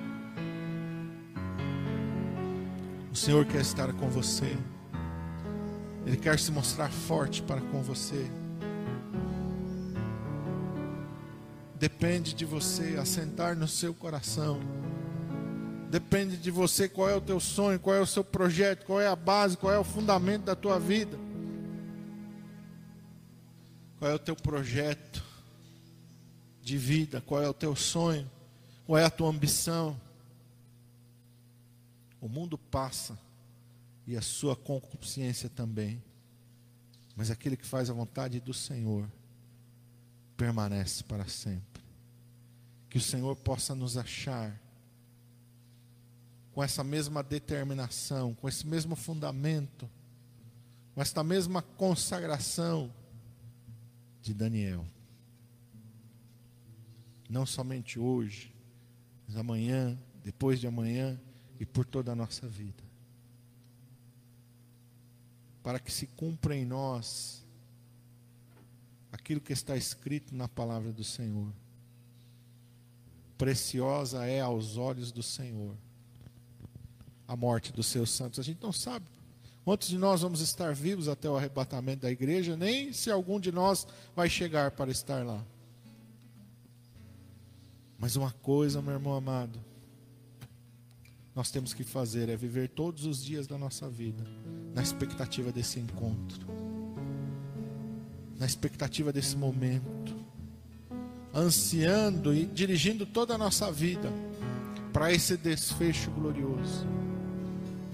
O 3.12 3.16
Senhor 3.16 3.44
quer 3.44 3.60
estar 3.60 3.92
com 3.92 4.08
você. 4.08 4.56
Ele 6.04 6.16
quer 6.16 6.38
se 6.38 6.50
mostrar 6.50 6.90
forte 6.90 7.42
para 7.42 7.60
com 7.60 7.82
você. 7.82 8.26
Depende 11.78 12.34
de 12.34 12.44
você 12.44 12.96
assentar 13.00 13.56
no 13.56 13.68
seu 13.68 13.94
coração. 13.94 14.60
Depende 15.90 16.36
de 16.36 16.50
você 16.50 16.88
qual 16.88 17.08
é 17.08 17.14
o 17.14 17.20
teu 17.20 17.38
sonho, 17.38 17.78
qual 17.78 17.94
é 17.94 18.00
o 18.00 18.06
seu 18.06 18.24
projeto, 18.24 18.84
qual 18.84 19.00
é 19.00 19.06
a 19.06 19.14
base, 19.14 19.56
qual 19.56 19.72
é 19.72 19.78
o 19.78 19.84
fundamento 19.84 20.42
da 20.42 20.56
tua 20.56 20.78
vida. 20.78 21.16
Qual 24.04 24.12
é 24.12 24.16
o 24.16 24.18
teu 24.18 24.36
projeto 24.36 25.24
de 26.60 26.76
vida, 26.76 27.22
qual 27.22 27.42
é 27.42 27.48
o 27.48 27.54
teu 27.54 27.74
sonho. 27.74 28.30
Qual 28.84 28.98
é 28.98 29.04
a 29.06 29.08
tua 29.08 29.30
ambição? 29.30 29.98
O 32.20 32.28
mundo 32.28 32.58
passa 32.58 33.18
e 34.06 34.14
a 34.14 34.20
sua 34.20 34.54
concupiscência 34.54 35.48
também. 35.48 36.04
Mas 37.16 37.30
aquele 37.30 37.56
que 37.56 37.64
faz 37.64 37.88
a 37.88 37.94
vontade 37.94 38.40
do 38.40 38.52
Senhor 38.52 39.10
permanece 40.36 41.02
para 41.02 41.26
sempre. 41.26 41.82
Que 42.90 42.98
o 42.98 43.00
Senhor 43.00 43.34
possa 43.36 43.74
nos 43.74 43.96
achar 43.96 44.60
com 46.52 46.62
essa 46.62 46.84
mesma 46.84 47.22
determinação, 47.22 48.34
com 48.34 48.46
esse 48.50 48.66
mesmo 48.66 48.96
fundamento, 48.96 49.88
com 50.94 51.00
esta 51.00 51.24
mesma 51.24 51.62
consagração 51.62 52.92
de 54.24 54.32
Daniel. 54.32 54.86
Não 57.28 57.44
somente 57.44 57.98
hoje, 57.98 58.54
mas 59.26 59.36
amanhã, 59.36 59.98
depois 60.22 60.58
de 60.58 60.66
amanhã 60.66 61.20
e 61.60 61.66
por 61.66 61.84
toda 61.84 62.12
a 62.12 62.16
nossa 62.16 62.48
vida. 62.48 62.82
Para 65.62 65.78
que 65.78 65.92
se 65.92 66.06
cumpra 66.06 66.56
em 66.56 66.64
nós 66.64 67.44
aquilo 69.12 69.40
que 69.40 69.52
está 69.52 69.76
escrito 69.76 70.34
na 70.34 70.48
palavra 70.48 70.90
do 70.90 71.04
Senhor. 71.04 71.52
Preciosa 73.36 74.24
é 74.24 74.40
aos 74.40 74.78
olhos 74.78 75.12
do 75.12 75.22
Senhor 75.22 75.76
a 77.28 77.36
morte 77.36 77.72
dos 77.72 77.86
seus 77.86 78.10
santos. 78.10 78.38
A 78.38 78.42
gente 78.42 78.62
não 78.62 78.72
sabe 78.72 79.06
quantos 79.64 79.88
de 79.88 79.96
nós 79.96 80.20
vamos 80.20 80.40
estar 80.40 80.74
vivos 80.74 81.08
até 81.08 81.28
o 81.28 81.36
arrebatamento 81.36 82.02
da 82.02 82.10
igreja, 82.10 82.56
nem 82.56 82.92
se 82.92 83.10
algum 83.10 83.40
de 83.40 83.50
nós 83.50 83.86
vai 84.14 84.28
chegar 84.28 84.72
para 84.72 84.90
estar 84.90 85.24
lá. 85.24 85.42
Mas 87.98 88.16
uma 88.16 88.30
coisa, 88.30 88.82
meu 88.82 88.92
irmão 88.92 89.14
amado, 89.14 89.58
nós 91.34 91.50
temos 91.50 91.72
que 91.72 91.82
fazer 91.82 92.28
é 92.28 92.36
viver 92.36 92.68
todos 92.68 93.06
os 93.06 93.24
dias 93.24 93.46
da 93.46 93.58
nossa 93.58 93.88
vida 93.88 94.24
na 94.74 94.82
expectativa 94.82 95.50
desse 95.50 95.80
encontro, 95.80 96.46
na 98.38 98.44
expectativa 98.46 99.12
desse 99.12 99.36
momento, 99.36 100.14
ansiando 101.34 102.34
e 102.34 102.44
dirigindo 102.44 103.06
toda 103.06 103.34
a 103.34 103.38
nossa 103.38 103.72
vida 103.72 104.12
para 104.92 105.12
esse 105.12 105.36
desfecho 105.36 106.10
glorioso. 106.10 106.86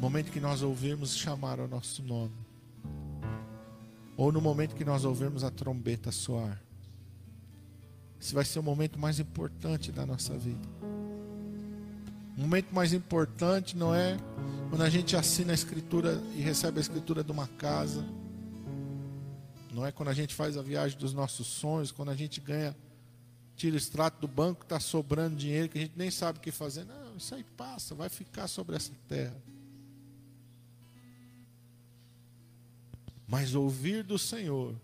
Momento 0.00 0.32
que 0.32 0.40
nós 0.40 0.62
ouvirmos 0.62 1.14
chamar 1.14 1.60
o 1.60 1.68
nosso 1.68 2.02
nome, 2.02 2.32
ou 4.16 4.32
no 4.32 4.40
momento 4.40 4.74
que 4.74 4.84
nós 4.84 5.04
ouvirmos 5.04 5.44
a 5.44 5.50
trombeta 5.50 6.10
soar. 6.10 6.58
Esse 8.18 8.32
vai 8.32 8.46
ser 8.46 8.60
o 8.60 8.62
momento 8.62 8.98
mais 8.98 9.20
importante 9.20 9.92
da 9.92 10.06
nossa 10.06 10.38
vida. 10.38 10.66
O 12.34 12.40
momento 12.40 12.74
mais 12.74 12.94
importante 12.94 13.76
não 13.76 13.94
é 13.94 14.16
quando 14.70 14.82
a 14.82 14.88
gente 14.88 15.14
assina 15.16 15.52
a 15.52 15.54
escritura 15.54 16.18
e 16.34 16.40
recebe 16.40 16.78
a 16.78 16.80
escritura 16.80 17.22
de 17.22 17.30
uma 17.30 17.46
casa. 17.46 18.02
Não 19.70 19.84
é 19.84 19.92
quando 19.92 20.08
a 20.08 20.14
gente 20.14 20.34
faz 20.34 20.56
a 20.56 20.62
viagem 20.62 20.98
dos 20.98 21.12
nossos 21.12 21.46
sonhos, 21.46 21.92
quando 21.92 22.08
a 22.08 22.16
gente 22.16 22.40
ganha, 22.40 22.74
tira 23.54 23.74
o 23.74 23.78
extrato 23.78 24.18
do 24.18 24.28
banco, 24.28 24.62
está 24.62 24.80
sobrando 24.80 25.36
dinheiro 25.36 25.68
que 25.68 25.76
a 25.76 25.82
gente 25.82 25.92
nem 25.94 26.10
sabe 26.10 26.38
o 26.38 26.40
que 26.40 26.50
fazer. 26.50 26.84
Não, 26.84 27.18
isso 27.18 27.34
aí 27.34 27.44
passa, 27.44 27.94
vai 27.94 28.08
ficar 28.08 28.48
sobre 28.48 28.76
essa 28.76 28.92
terra. 29.06 29.49
Mas 33.30 33.54
ouvir 33.54 34.02
do 34.02 34.18
Senhor 34.18 34.74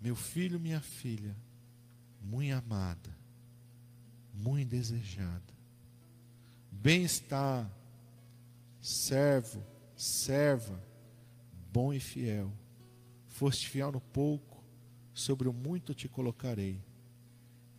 Meu 0.00 0.16
filho, 0.16 0.58
minha 0.58 0.80
filha, 0.80 1.36
muito 2.22 2.54
amada, 2.54 3.10
muito 4.32 4.70
desejada. 4.70 5.42
Bem-estar, 6.70 7.68
servo, 8.80 9.62
serva, 9.96 10.80
bom 11.72 11.92
e 11.92 11.98
fiel. 11.98 12.52
Foste 13.26 13.68
fiel 13.68 13.90
no 13.90 14.00
pouco, 14.00 14.62
sobre 15.12 15.48
o 15.48 15.52
muito 15.52 15.92
te 15.92 16.08
colocarei. 16.08 16.80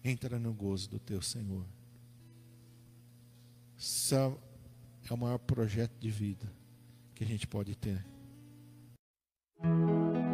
Entra 0.04 0.38
no 0.38 0.54
gozo 0.54 0.90
do 0.90 1.00
teu 1.00 1.22
Senhor. 1.22 1.66
Esse 3.80 4.14
é 4.16 5.14
o 5.14 5.18
maior 5.18 5.40
projeto 5.40 5.98
de 5.98 6.12
vida 6.12 6.52
que 7.16 7.24
a 7.24 7.28
gente 7.28 7.48
pode 7.48 7.74
ter. 7.74 8.17
Música 9.64 10.27